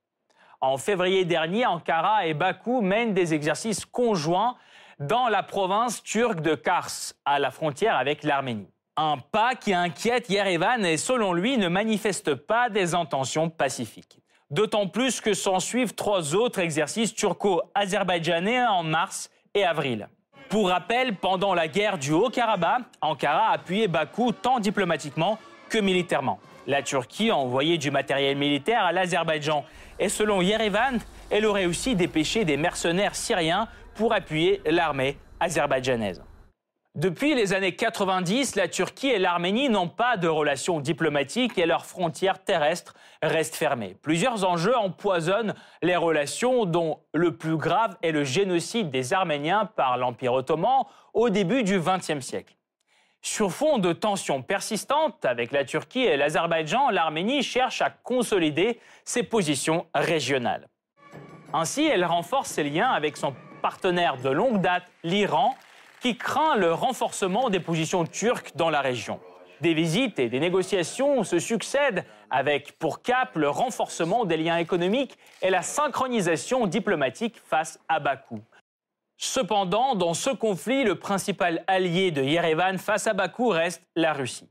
En 0.61 0.79
février 0.79 1.25
dernier, 1.25 1.67
Ankara 1.67 2.27
et 2.27 2.33
Bakou 2.33 2.81
mènent 2.81 3.13
des 3.13 3.35
exercices 3.35 3.85
conjoints 3.85 4.57
dans 5.01 5.29
la 5.29 5.43
province 5.43 6.03
turque 6.03 6.41
de 6.41 6.55
Kars, 6.55 7.13
à 7.25 7.39
la 7.39 7.51
frontière 7.51 7.97
avec 7.97 8.23
l'Arménie. 8.23 8.69
Un 8.97 9.19
pas 9.19 9.57
qui 9.57 9.75
inquiète 9.75 10.31
Yerevan 10.31 10.85
et 10.85 10.97
selon 10.97 11.33
lui 11.33 11.59
ne 11.59 11.67
manifeste 11.67 12.37
pas 12.37 12.71
des 12.71 12.95
intentions 12.95 13.51
pacifiques. 13.51 14.21
D'autant 14.51 14.87
plus 14.87 15.21
que 15.21 15.35
s'en 15.35 15.59
suivent 15.59 15.95
trois 15.95 16.37
autres 16.37 16.61
exercices 16.61 17.13
turco-azerbaïdjanais 17.13 18.65
en 18.65 18.85
mars 18.85 19.31
et 19.53 19.65
avril. 19.65 20.09
Pour 20.49 20.69
rappel, 20.69 21.17
pendant 21.17 21.55
la 21.55 21.67
guerre 21.67 21.99
du 21.99 22.13
Haut-Karabakh, 22.13 22.83
Ankara 23.01 23.49
a 23.49 23.55
appuyé 23.55 23.89
Bakou 23.89 24.31
tant 24.31 24.61
diplomatiquement 24.61 25.41
que 25.69 25.79
militairement. 25.79 26.39
La 26.69 26.83
Turquie 26.83 27.31
a 27.31 27.37
envoyé 27.37 27.79
du 27.79 27.91
matériel 27.91 28.37
militaire 28.37 28.85
à 28.85 28.93
l'Azerbaïdjan 28.93 29.65
et 29.99 30.09
selon 30.09 30.41
Yerevan, 30.41 30.99
elle 31.31 31.47
aurait 31.47 31.67
aussi 31.67 31.97
dépêché 31.97 32.45
des 32.45 32.57
mercenaires 32.57 33.17
syriens 33.17 33.67
pour 33.97 34.13
appuyer 34.13 34.61
l'armée 34.65 35.19
azerbaïdjanaise. 35.41 36.23
Depuis 36.95 37.35
les 37.35 37.53
années 37.53 37.75
90, 37.75 38.55
la 38.55 38.69
Turquie 38.69 39.09
et 39.09 39.19
l'Arménie 39.19 39.69
n'ont 39.69 39.89
pas 39.89 40.17
de 40.17 40.29
relations 40.29 40.79
diplomatiques 40.79 41.59
et 41.59 41.67
leurs 41.67 41.87
frontières 41.87 42.45
terrestres 42.45 42.95
restent 43.21 43.57
fermées. 43.57 43.97
Plusieurs 44.01 44.45
enjeux 44.49 44.77
empoisonnent 44.77 45.55
les 45.83 45.97
relations, 45.97 46.67
dont 46.67 47.01
le 47.13 47.37
plus 47.37 47.57
grave 47.57 47.97
est 48.03 48.13
le 48.13 48.23
génocide 48.23 48.93
des 48.93 49.13
Arméniens 49.13 49.67
par 49.75 49.99
l'Empire 49.99 50.35
ottoman 50.35 50.85
au 51.15 51.31
début 51.31 51.65
du 51.65 51.81
XXe 51.81 52.21
siècle. 52.21 52.55
Sur 53.23 53.51
fond 53.51 53.79
de 53.79 53.93
tensions 53.93 54.43
persistantes 54.43 55.25
avec 55.25 55.51
la 55.51 55.65
Turquie 55.65 56.05
et 56.05 56.17
l'Azerbaïdjan, 56.17 56.91
l'Arménie 56.91 57.43
cherche 57.43 57.83
à 57.83 57.91
consolider 57.91 58.79
ses 59.05 59.25
positions 59.25 59.89
régionales. 59.97 60.69
Ainsi, 61.53 61.87
elle 61.87 62.05
renforce 62.05 62.51
ses 62.51 62.63
liens 62.63 62.91
avec 62.91 63.17
son 63.17 63.35
partenaire 63.63 64.17
de 64.19 64.29
longue 64.29 64.61
date, 64.61 64.85
l'Iran, 65.03 65.57
qui 66.05 66.19
craint 66.19 66.57
le 66.57 66.71
renforcement 66.71 67.49
des 67.49 67.61
positions 67.61 68.05
turques 68.05 68.55
dans 68.57 68.69
la 68.69 68.83
région. 68.83 69.21
Des 69.63 69.73
visites 69.73 70.19
et 70.19 70.29
des 70.29 70.39
négociations 70.39 71.25
se 71.25 71.39
succèdent 71.39 72.05
avec 72.29 72.79
pour 72.79 73.01
cap 73.01 73.35
le 73.37 73.49
renforcement 73.49 74.27
des 74.27 74.37
liens 74.37 74.59
économiques 74.59 75.17
et 75.41 75.49
la 75.49 75.63
synchronisation 75.63 76.67
diplomatique 76.67 77.41
face 77.47 77.81
à 77.89 78.01
Bakou. 78.01 78.43
Cependant, 79.17 79.95
dans 79.95 80.13
ce 80.13 80.29
conflit, 80.29 80.85
le 80.85 80.97
principal 80.97 81.65
allié 81.69 82.11
de 82.11 82.23
Yerevan 82.23 82.77
face 82.77 83.07
à 83.07 83.15
Bakou 83.15 83.49
reste 83.49 83.83
la 83.97 84.13
Russie. 84.13 84.51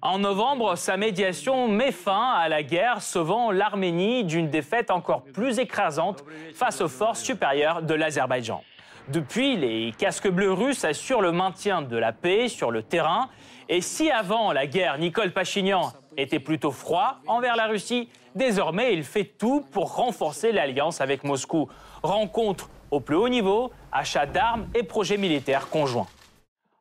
En 0.00 0.18
novembre, 0.18 0.76
sa 0.76 0.96
médiation 0.96 1.68
met 1.68 1.92
fin 1.92 2.32
à 2.38 2.48
la 2.48 2.62
guerre, 2.62 3.02
sauvant 3.02 3.50
l'Arménie 3.50 4.24
d'une 4.24 4.48
défaite 4.48 4.90
encore 4.90 5.24
plus 5.24 5.58
écrasante 5.58 6.24
face 6.54 6.80
aux 6.80 6.88
forces 6.88 7.20
supérieures 7.20 7.82
de 7.82 7.92
l'Azerbaïdjan. 7.92 8.62
Depuis, 9.08 9.56
les 9.56 9.92
casques 9.98 10.30
bleus 10.30 10.52
russes 10.52 10.84
assurent 10.84 11.20
le 11.20 11.30
maintien 11.30 11.82
de 11.82 11.96
la 11.96 12.12
paix 12.12 12.48
sur 12.48 12.70
le 12.70 12.82
terrain. 12.82 13.28
Et 13.68 13.82
si 13.82 14.10
avant 14.10 14.52
la 14.52 14.66
guerre, 14.66 14.96
Nicole 14.96 15.32
Pachignan 15.32 15.92
était 16.16 16.38
plutôt 16.38 16.70
froid 16.70 17.18
envers 17.26 17.54
la 17.56 17.66
Russie, 17.66 18.08
désormais 18.34 18.94
il 18.94 19.04
fait 19.04 19.24
tout 19.24 19.62
pour 19.72 19.94
renforcer 19.94 20.52
l'alliance 20.52 21.02
avec 21.02 21.22
Moscou. 21.22 21.68
Rencontre 22.02 22.70
au 22.90 23.00
plus 23.00 23.16
haut 23.16 23.28
niveau, 23.28 23.72
achat 23.92 24.24
d'armes 24.24 24.68
et 24.74 24.82
projets 24.82 25.18
militaires 25.18 25.68
conjoints. 25.68 26.06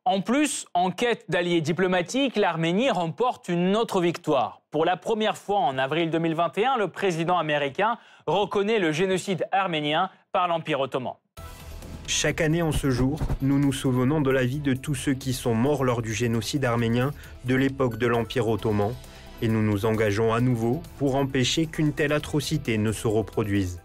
En 0.05 0.21
plus, 0.21 0.65
en 0.73 0.91
quête 0.91 1.25
d'alliés 1.29 1.61
diplomatiques, 1.61 2.35
l'Arménie 2.35 2.89
remporte 2.89 3.49
une 3.49 3.75
autre 3.75 4.01
victoire. 4.01 4.61
Pour 4.69 4.85
la 4.85 4.97
première 4.97 5.37
fois 5.37 5.59
en 5.59 5.77
avril 5.77 6.09
2021, 6.09 6.77
le 6.77 6.89
président 6.89 7.37
américain 7.37 7.97
reconnaît 8.27 8.79
le 8.79 8.91
génocide 8.91 9.47
arménien 9.51 10.09
par 10.31 10.47
l'Empire 10.47 10.81
ottoman. 10.81 11.13
Chaque 12.07 12.41
année 12.41 12.61
en 12.61 12.71
ce 12.71 12.89
jour, 12.89 13.19
nous 13.41 13.59
nous 13.59 13.71
souvenons 13.71 14.19
de 14.19 14.29
la 14.29 14.43
vie 14.43 14.59
de 14.59 14.73
tous 14.73 14.93
ceux 14.93 15.13
qui 15.13 15.33
sont 15.33 15.55
morts 15.55 15.83
lors 15.83 16.01
du 16.01 16.13
génocide 16.13 16.65
arménien 16.65 17.11
de 17.45 17.55
l'époque 17.55 17.97
de 17.97 18.07
l'Empire 18.07 18.47
ottoman, 18.47 18.93
et 19.41 19.47
nous 19.47 19.61
nous 19.61 19.85
engageons 19.85 20.33
à 20.33 20.41
nouveau 20.41 20.83
pour 20.99 21.15
empêcher 21.15 21.65
qu'une 21.65 21.93
telle 21.93 22.11
atrocité 22.11 22.77
ne 22.77 22.91
se 22.91 23.07
reproduise. 23.07 23.81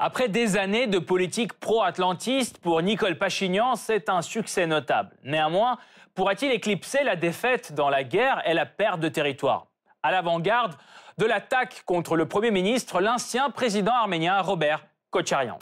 Après 0.00 0.28
des 0.28 0.56
années 0.56 0.88
de 0.88 0.98
politique 0.98 1.52
pro-atlantiste, 1.54 2.58
pour 2.58 2.82
Nicole 2.82 3.16
Pachignan, 3.16 3.76
c'est 3.76 4.08
un 4.08 4.20
succès 4.20 4.66
notable. 4.66 5.16
Néanmoins, 5.24 5.78
pourra-t-il 6.14 6.50
éclipser 6.50 7.04
la 7.04 7.14
défaite 7.14 7.72
dans 7.72 7.88
la 7.88 8.02
guerre 8.02 8.42
et 8.46 8.54
la 8.54 8.66
perte 8.66 8.98
de 9.00 9.08
territoire? 9.08 9.68
À 10.02 10.10
l'avant-garde 10.10 10.74
de 11.18 11.24
l'attaque 11.24 11.84
contre 11.86 12.16
le 12.16 12.26
Premier 12.26 12.50
ministre, 12.50 13.00
l'ancien 13.00 13.50
président 13.50 13.92
arménien 13.92 14.40
Robert 14.42 14.84
Kocharian. 15.10 15.58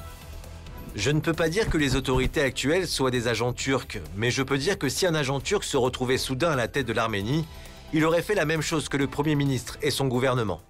Je 0.94 1.10
ne 1.10 1.20
peux 1.20 1.32
pas 1.32 1.48
dire 1.48 1.70
que 1.70 1.78
les 1.78 1.96
autorités 1.96 2.42
actuelles 2.42 2.86
soient 2.86 3.10
des 3.10 3.26
agents 3.26 3.54
turcs, 3.54 3.98
mais 4.14 4.30
je 4.30 4.42
peux 4.42 4.58
dire 4.58 4.78
que 4.78 4.90
si 4.90 5.06
un 5.06 5.14
agent 5.14 5.40
turc 5.40 5.64
se 5.64 5.78
retrouvait 5.78 6.18
soudain 6.18 6.50
à 6.52 6.56
la 6.56 6.68
tête 6.68 6.86
de 6.86 6.92
l'Arménie, 6.92 7.46
il 7.94 8.04
aurait 8.04 8.20
fait 8.20 8.34
la 8.34 8.44
même 8.44 8.60
chose 8.60 8.90
que 8.90 8.98
le 8.98 9.06
Premier 9.06 9.34
ministre 9.34 9.78
et 9.80 9.90
son 9.90 10.06
gouvernement. 10.06 10.60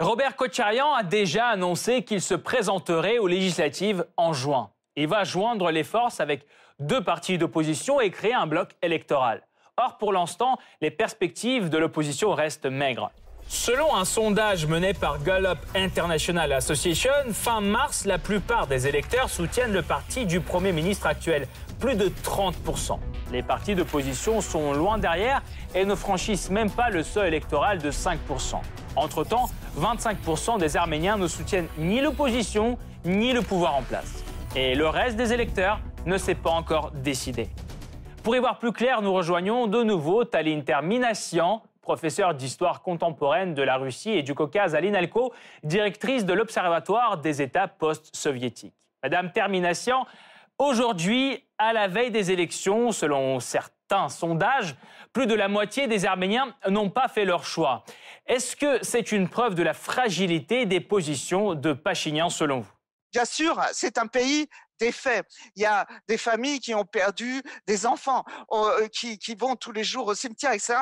Robert 0.00 0.36
Kocharian 0.36 0.94
a 0.94 1.02
déjà 1.02 1.48
annoncé 1.48 2.02
qu'il 2.02 2.22
se 2.22 2.34
présenterait 2.34 3.18
aux 3.18 3.26
législatives 3.26 4.06
en 4.16 4.32
juin. 4.32 4.70
Il 4.96 5.08
va 5.08 5.24
joindre 5.24 5.70
les 5.70 5.84
forces 5.84 6.20
avec 6.20 6.46
deux 6.80 7.02
partis 7.02 7.36
d'opposition 7.36 8.00
et 8.00 8.10
créer 8.10 8.32
un 8.32 8.46
bloc 8.46 8.70
électoral. 8.80 9.42
Or, 9.76 9.98
pour 9.98 10.14
l'instant, 10.14 10.58
les 10.80 10.90
perspectives 10.90 11.68
de 11.68 11.76
l'opposition 11.76 12.32
restent 12.32 12.66
maigres. 12.66 13.10
Selon 13.50 13.96
un 13.96 14.04
sondage 14.04 14.66
mené 14.66 14.92
par 14.92 15.22
Gallup 15.22 15.58
International 15.74 16.52
Association, 16.52 17.10
fin 17.32 17.62
mars, 17.62 18.04
la 18.04 18.18
plupart 18.18 18.66
des 18.66 18.86
électeurs 18.86 19.30
soutiennent 19.30 19.72
le 19.72 19.80
parti 19.80 20.26
du 20.26 20.40
Premier 20.40 20.70
ministre 20.70 21.06
actuel, 21.06 21.48
plus 21.80 21.96
de 21.96 22.10
30%. 22.10 22.98
Les 23.32 23.42
partis 23.42 23.74
d'opposition 23.74 24.42
sont 24.42 24.74
loin 24.74 24.98
derrière 24.98 25.42
et 25.74 25.86
ne 25.86 25.94
franchissent 25.94 26.50
même 26.50 26.70
pas 26.70 26.90
le 26.90 27.02
seuil 27.02 27.28
électoral 27.28 27.78
de 27.78 27.90
5%. 27.90 28.16
Entre-temps, 28.96 29.48
25% 29.80 30.58
des 30.58 30.76
Arméniens 30.76 31.16
ne 31.16 31.26
soutiennent 31.26 31.68
ni 31.78 32.02
l'opposition 32.02 32.76
ni 33.06 33.32
le 33.32 33.40
pouvoir 33.40 33.76
en 33.76 33.82
place. 33.82 34.22
Et 34.56 34.74
le 34.74 34.88
reste 34.88 35.16
des 35.16 35.32
électeurs 35.32 35.80
ne 36.04 36.18
s'est 36.18 36.34
pas 36.34 36.50
encore 36.50 36.90
décidé. 36.90 37.48
Pour 38.22 38.36
y 38.36 38.40
voir 38.40 38.58
plus 38.58 38.72
clair, 38.72 39.00
nous 39.00 39.14
rejoignons 39.14 39.68
de 39.68 39.82
nouveau 39.82 40.24
Taline 40.24 40.64
Terminassian, 40.64 41.62
professeure 41.88 42.34
d'histoire 42.34 42.82
contemporaine 42.82 43.54
de 43.54 43.62
la 43.62 43.78
Russie 43.78 44.10
et 44.10 44.22
du 44.22 44.34
Caucase 44.34 44.74
à 44.74 44.80
l'INALCO, 44.82 45.32
directrice 45.62 46.26
de 46.26 46.34
l'Observatoire 46.34 47.16
des 47.16 47.40
États 47.40 47.66
post-soviétiques. 47.66 48.74
Madame 49.02 49.32
Terminassian, 49.32 50.06
aujourd'hui, 50.58 51.42
à 51.56 51.72
la 51.72 51.88
veille 51.88 52.10
des 52.10 52.30
élections, 52.30 52.92
selon 52.92 53.40
certains 53.40 54.10
sondages, 54.10 54.76
plus 55.14 55.26
de 55.26 55.32
la 55.32 55.48
moitié 55.48 55.86
des 55.86 56.04
Arméniens 56.04 56.54
n'ont 56.68 56.90
pas 56.90 57.08
fait 57.08 57.24
leur 57.24 57.46
choix. 57.46 57.84
Est-ce 58.26 58.54
que 58.54 58.84
c'est 58.84 59.10
une 59.10 59.26
preuve 59.26 59.54
de 59.54 59.62
la 59.62 59.72
fragilité 59.72 60.66
des 60.66 60.80
positions 60.80 61.54
de 61.54 61.72
Pachinian 61.72 62.28
selon 62.28 62.60
vous? 62.60 62.72
Bien 63.14 63.24
sûr, 63.24 63.58
c'est 63.72 63.96
un 63.96 64.08
pays 64.08 64.46
des 64.78 64.92
faits. 64.92 65.26
Il 65.56 65.62
y 65.62 65.66
a 65.66 65.86
des 66.08 66.18
familles 66.18 66.60
qui 66.60 66.74
ont 66.74 66.84
perdu 66.84 67.42
des 67.66 67.86
enfants, 67.86 68.24
euh, 68.52 68.88
qui, 68.88 69.18
vont 69.38 69.56
tous 69.56 69.72
les 69.72 69.84
jours 69.84 70.06
au 70.06 70.14
cimetière, 70.14 70.52
etc. 70.52 70.74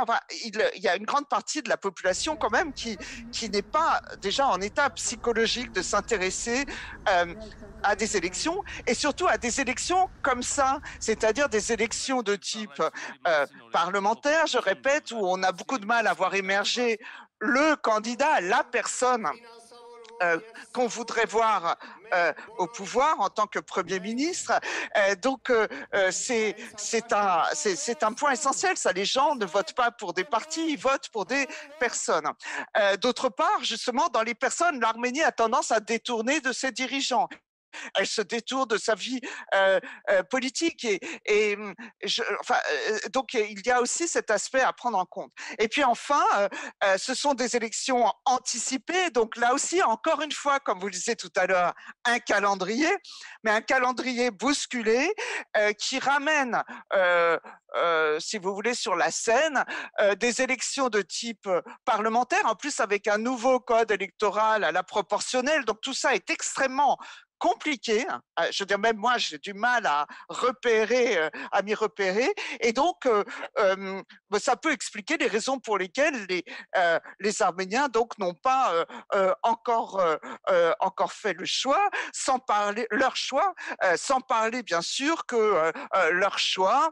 Il, 0.45 0.83
y 0.83 0.89
a 0.89 0.97
une 0.97 1.05
grande 1.05 1.29
partie 1.29 1.63
de 1.63 1.69
la 1.69 1.77
population 1.77 2.37
quand 2.37 2.51
même 2.51 2.73
qui, 2.73 2.97
qui 3.33 3.51
n'est 3.51 3.63
pas 3.63 4.01
déjà 4.21 4.47
en 4.47 4.61
état 4.61 4.89
psychologique 4.91 5.73
de 5.73 5.83
s'intéresser 5.83 6.65
euh, 7.09 7.35
à 7.83 7.97
des 7.97 8.17
élections 8.17 8.63
et 8.87 8.95
surtout 8.95 9.27
à 9.29 9.39
des 9.39 9.61
élections 9.61 10.09
comme 10.23 10.43
ça, 10.43 10.81
c'est-à-dire 11.01 11.49
des 11.49 11.73
élections 11.73 12.23
de 12.23 12.37
type 12.37 12.83
euh, 13.27 13.47
parlementaire, 13.73 14.47
je 14.47 14.59
répète, 14.59 15.11
où 15.13 15.19
on 15.21 15.43
a 15.43 15.53
beaucoup 15.53 15.79
de 15.79 15.87
mal 15.87 16.07
à 16.07 16.15
voir 16.15 16.35
émerger 16.35 16.99
le 17.39 17.77
candidat, 17.77 18.41
la 18.41 18.65
personne 18.65 19.29
euh, 20.23 20.39
qu'on 20.73 20.87
voudrait 20.87 21.27
voir 21.27 21.77
euh, 22.15 22.33
au 22.59 22.67
pouvoir 22.67 23.21
en 23.21 23.29
tant 23.29 23.47
que 23.47 23.59
Premier 23.59 24.01
ministre. 24.01 24.53
Euh, 24.97 25.15
donc, 25.17 25.53
c'est 26.11 26.57
un, 27.13 27.43
un 28.03 28.13
point 28.13 28.33
essentiel. 28.33 28.77
Ça, 28.77 28.93
les 28.93 29.05
gens 29.05 29.35
ne 29.35 29.45
votent 29.45 29.75
pas 29.75 29.91
pour 29.91 30.13
des 30.13 30.25
partis, 30.25 30.73
ils 30.73 30.79
votent 30.79 31.09
pour 31.11 31.27
des 31.27 31.47
personnes. 31.79 32.29
D'autre 33.01 33.29
part, 33.29 33.63
justement, 33.63 34.09
dans 34.09 34.23
les 34.23 34.35
personnes, 34.35 34.81
l'Arménie 34.81 35.23
a 35.23 35.33
tendance 35.33 35.71
à 35.71 35.81
détourner 35.81 36.41
de 36.41 36.53
ses 36.53 36.73
dirigeants 36.73 37.29
elle 37.95 38.07
se 38.07 38.23
détourne 38.23 38.69
de 38.69 38.79
sa 38.79 38.95
vie 38.95 39.21
politique 40.31 40.85
et, 40.85 41.57
euh, 41.57 42.99
donc 43.13 43.35
il 43.35 43.67
y 43.67 43.71
a 43.71 43.81
aussi 43.81 44.09
cet 44.09 44.31
aspect 44.31 44.61
à 44.61 44.73
prendre 44.73 44.99
en 44.99 45.07
compte. 45.07 45.33
Et 45.59 45.69
puis 45.69 45.85
enfin, 45.85 46.25
ce 46.97 47.15
sont 47.15 47.35
des 47.35 47.57
élections 47.57 48.13
anticipées, 48.25 49.11
donc 49.11 49.37
là 49.37 49.55
aussi, 49.55 49.83
encore 49.83 50.23
une 50.23 50.33
fois, 50.33 50.61
comme 50.61 50.79
vous 50.79 50.87
le 50.87 50.93
disiez 50.93 51.17
tout 51.17 51.33
à 51.37 51.47
l'heure, 51.47 51.75
un 52.05 52.19
calendrier, 52.19 52.91
mais 53.43 53.51
un 53.51 53.61
calendrier 53.61 54.31
bousculé 54.31 55.13
qui 55.79 55.99
ramène, 55.99 56.63
si 58.19 58.39
vous 58.39 58.55
voulez, 58.55 58.75
sur 58.75 58.97
la 58.97 59.11
scène 59.11 59.65
des 60.19 60.43
élections 60.43 60.89
de 60.89 61.03
type 61.03 61.49
parlementaire, 61.85 62.47
en 62.47 62.55
plus 62.55 62.81
avec 62.81 63.07
un 63.09 63.19
nouveau 63.19 63.61
code 63.61 63.91
électoral 63.91 64.65
à 64.65 64.73
la 64.73 64.83
proportionnelle. 64.83 65.65
Donc 65.65 65.81
tout 65.81 65.95
ça 65.95 66.15
est 66.15 66.31
extrêmement 66.31 66.99
compliqué. 67.39 68.07
Hein. 68.09 68.21
Euh, 68.41 68.49
je 68.51 68.63
veux 68.63 68.67
dire, 68.67 68.79
même 68.79 68.97
moi, 68.97 69.19
j'ai 69.19 69.39
du 69.39 69.55
mal 69.55 69.87
à 69.87 70.07
repérer, 70.29 71.19
euh, 71.19 71.31
à 71.53 71.63
m'y 71.63 71.75
repérer. 71.75 72.33
Et 72.61 72.73
donc, 72.73 73.07
euh, 73.07 73.25
bah, 74.31 74.39
ça 74.39 74.57
peut 74.57 74.73
expliquer 74.73 75.17
les 75.17 75.27
raisons 75.27 75.59
pour 75.59 75.79
lesquelles 75.79 76.27
les, 76.29 76.45
les 77.21 77.43
Arméniens 77.43 77.89
donc 77.89 78.19
n'ont 78.19 78.35
pas 78.35 78.85
encore 79.43 80.05
encore 80.81 81.13
fait 81.13 81.33
le 81.33 81.45
choix, 81.45 81.91
sans 82.13 82.39
parler 82.39 82.87
leur 82.91 83.17
choix, 83.17 83.55
sans 83.97 84.21
parler 84.21 84.63
bien 84.63 84.83
sûr 84.83 85.27
que 85.27 85.73
leur 86.11 86.39
choix 86.39 86.91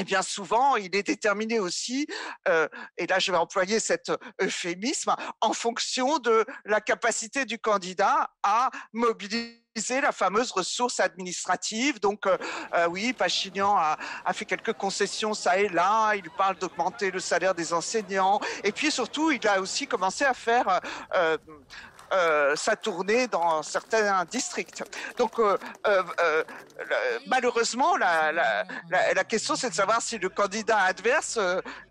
eh 0.00 0.04
bien 0.04 0.22
souvent, 0.22 0.76
il 0.76 0.96
est 0.96 1.02
déterminé 1.02 1.58
aussi, 1.58 2.06
euh, 2.48 2.66
et 2.96 3.06
là 3.06 3.18
je 3.18 3.30
vais 3.30 3.36
employer 3.36 3.78
cet 3.80 4.10
euphémisme, 4.40 5.14
en 5.42 5.52
fonction 5.52 6.18
de 6.18 6.46
la 6.64 6.80
capacité 6.80 7.44
du 7.44 7.58
candidat 7.58 8.30
à 8.42 8.70
mobiliser 8.94 10.00
la 10.00 10.12
fameuse 10.12 10.52
ressource 10.52 11.00
administrative. 11.00 12.00
Donc 12.00 12.26
euh, 12.26 12.38
euh, 12.74 12.88
oui, 12.88 13.12
Pachignan 13.12 13.76
a, 13.76 13.98
fait 14.32 14.46
quelques 14.46 14.72
concessions 14.72 15.34
ça 15.34 15.58
et 15.58 15.68
là. 15.68 16.14
Il 16.14 16.30
parle 16.30 16.56
d'augmenter 16.56 17.10
le 17.10 17.20
salaire 17.20 17.54
des 17.54 17.74
enseignants. 17.74 18.40
Et 18.64 18.72
puis 18.72 18.90
surtout, 18.90 19.30
il 19.30 19.46
a 19.46 19.60
aussi 19.60 19.86
commencé 19.86 20.24
à 20.24 20.32
faire 20.32 20.80
sa 22.56 22.76
tournée 22.76 23.28
dans 23.28 23.62
certains 23.62 24.24
districts. 24.24 24.82
Donc, 25.16 25.38
euh, 25.38 25.56
euh, 25.86 26.44
malheureusement, 27.26 27.96
la, 27.96 29.24
question, 29.28 29.56
c'est 29.56 29.70
de 29.70 29.74
savoir 29.74 30.02
si 30.02 30.18
le 30.18 30.28
candidat 30.28 30.78
adverse, 30.78 31.38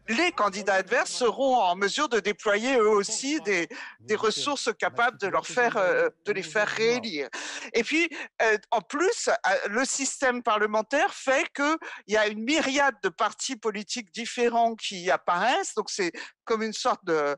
les 0.07 0.31
candidats 0.31 0.75
adverses 0.75 1.11
seront 1.11 1.57
en 1.57 1.75
mesure 1.75 2.09
de 2.09 2.19
déployer 2.19 2.77
eux 2.77 2.89
aussi 2.89 3.39
des, 3.41 3.69
des 4.01 4.15
ressources 4.15 4.69
capables 4.77 5.17
de 5.19 5.27
leur 5.27 5.45
faire, 5.45 5.75
de 6.25 6.31
les 6.31 6.43
faire 6.43 6.67
réélire. 6.67 7.29
Et 7.73 7.83
puis, 7.83 8.09
en 8.71 8.81
plus, 8.81 9.29
le 9.69 9.85
système 9.85 10.43
parlementaire 10.43 11.13
fait 11.13 11.47
qu'il 11.53 11.77
y 12.07 12.17
a 12.17 12.27
une 12.27 12.43
myriade 12.43 12.95
de 13.03 13.09
partis 13.09 13.55
politiques 13.55 14.11
différents 14.11 14.75
qui 14.75 15.11
apparaissent. 15.11 15.75
Donc, 15.75 15.89
c'est 15.89 16.11
comme 16.45 16.63
une 16.63 16.73
sorte 16.73 17.05
de 17.05 17.35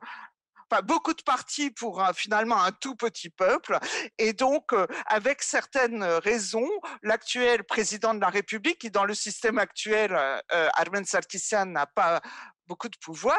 beaucoup 0.79 1.13
de 1.13 1.21
partis 1.23 1.71
pour 1.71 2.01
finalement 2.15 2.63
un 2.63 2.71
tout 2.71 2.95
petit 2.95 3.29
peuple. 3.29 3.77
Et 4.17 4.33
donc, 4.33 4.73
euh, 4.73 4.87
avec 5.07 5.41
certaines 5.41 6.03
raisons, 6.03 6.69
l'actuel 7.03 7.63
président 7.63 8.13
de 8.13 8.21
la 8.21 8.29
République, 8.29 8.79
qui 8.79 8.91
dans 8.91 9.05
le 9.05 9.13
système 9.13 9.57
actuel, 9.57 10.13
euh, 10.13 10.39
euh, 10.53 10.69
Armen 10.73 11.03
Sarkisian, 11.03 11.65
n'a 11.65 11.85
pas 11.85 12.21
beaucoup 12.67 12.87
de 12.87 12.97
pouvoir, 13.01 13.37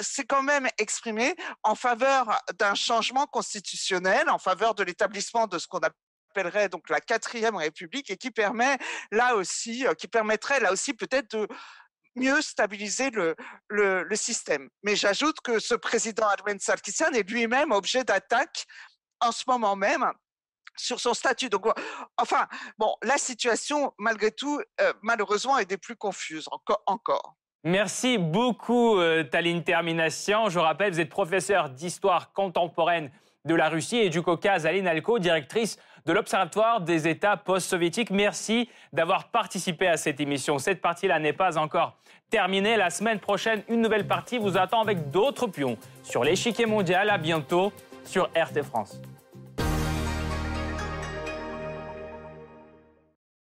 s'est 0.00 0.24
quand 0.24 0.42
même 0.42 0.66
exprimé 0.78 1.34
en 1.62 1.74
faveur 1.74 2.40
d'un 2.58 2.74
changement 2.74 3.26
constitutionnel, 3.26 4.30
en 4.30 4.38
faveur 4.38 4.74
de 4.74 4.82
l'établissement 4.82 5.46
de 5.46 5.58
ce 5.58 5.66
qu'on 5.66 5.80
appellerait 5.80 6.70
donc 6.70 6.88
la 6.88 7.02
quatrième 7.02 7.56
république 7.56 8.10
et 8.10 8.16
qui 8.16 8.30
permet 8.30 8.78
là 9.10 9.36
aussi, 9.36 9.84
qui 9.98 10.08
permettrait 10.08 10.60
là 10.60 10.72
aussi 10.72 10.94
peut-être 10.94 11.36
de 11.36 11.46
mieux 12.16 12.40
stabiliser 12.40 13.10
le, 13.10 14.06
système. 14.14 14.68
Mais 14.82 14.96
j'ajoute 14.96 15.40
que 15.40 15.58
ce 15.58 15.74
président 15.74 16.26
Armen 16.26 16.58
Sarkisian 16.58 17.12
est 17.12 17.28
lui-même 17.28 17.70
objet 17.70 18.04
d'attaques 18.04 18.66
en 19.20 19.32
ce 19.32 19.44
moment 19.46 19.76
même 19.76 20.10
sur 20.76 21.00
son 21.00 21.14
statut. 21.14 21.48
Donc, 21.48 21.66
enfin, 22.16 22.46
bon, 22.78 22.94
la 23.02 23.18
situation, 23.18 23.92
malgré 23.98 24.30
tout, 24.30 24.60
euh, 24.80 24.92
malheureusement, 25.02 25.58
est 25.58 25.64
des 25.64 25.78
plus 25.78 25.96
confuses 25.96 26.48
encore. 26.50 26.82
encore. 26.86 27.34
Merci 27.64 28.18
beaucoup, 28.18 28.98
euh, 28.98 29.24
Taline 29.24 29.64
Termination. 29.64 30.48
Je 30.50 30.58
rappelle, 30.58 30.92
vous 30.92 31.00
êtes 31.00 31.08
professeur 31.08 31.70
d'histoire 31.70 32.32
contemporaine 32.32 33.10
de 33.44 33.54
la 33.54 33.68
Russie 33.68 33.96
et 33.96 34.10
du 34.10 34.22
Caucase 34.22 34.66
à 34.66 34.72
l'INALCO, 34.72 35.18
directrice 35.18 35.78
de 36.06 36.12
l'Observatoire 36.12 36.80
des 36.80 37.08
États 37.08 37.36
post-soviétiques. 37.36 38.10
Merci 38.10 38.68
d'avoir 38.92 39.28
participé 39.28 39.88
à 39.88 39.96
cette 39.96 40.20
émission. 40.20 40.58
Cette 40.58 40.80
partie-là 40.80 41.18
n'est 41.18 41.32
pas 41.32 41.58
encore 41.58 41.96
terminée. 42.30 42.76
La 42.76 42.90
semaine 42.90 43.18
prochaine, 43.18 43.62
une 43.68 43.82
nouvelle 43.82 44.06
partie 44.06 44.38
vous 44.38 44.56
attend 44.56 44.80
avec 44.80 45.10
d'autres 45.10 45.48
pions 45.48 45.76
sur 46.02 46.24
l'échiquier 46.24 46.66
mondial. 46.66 47.10
À 47.10 47.18
bientôt 47.18 47.72
sur 48.04 48.28
RT 48.36 48.62
France. 48.62 49.00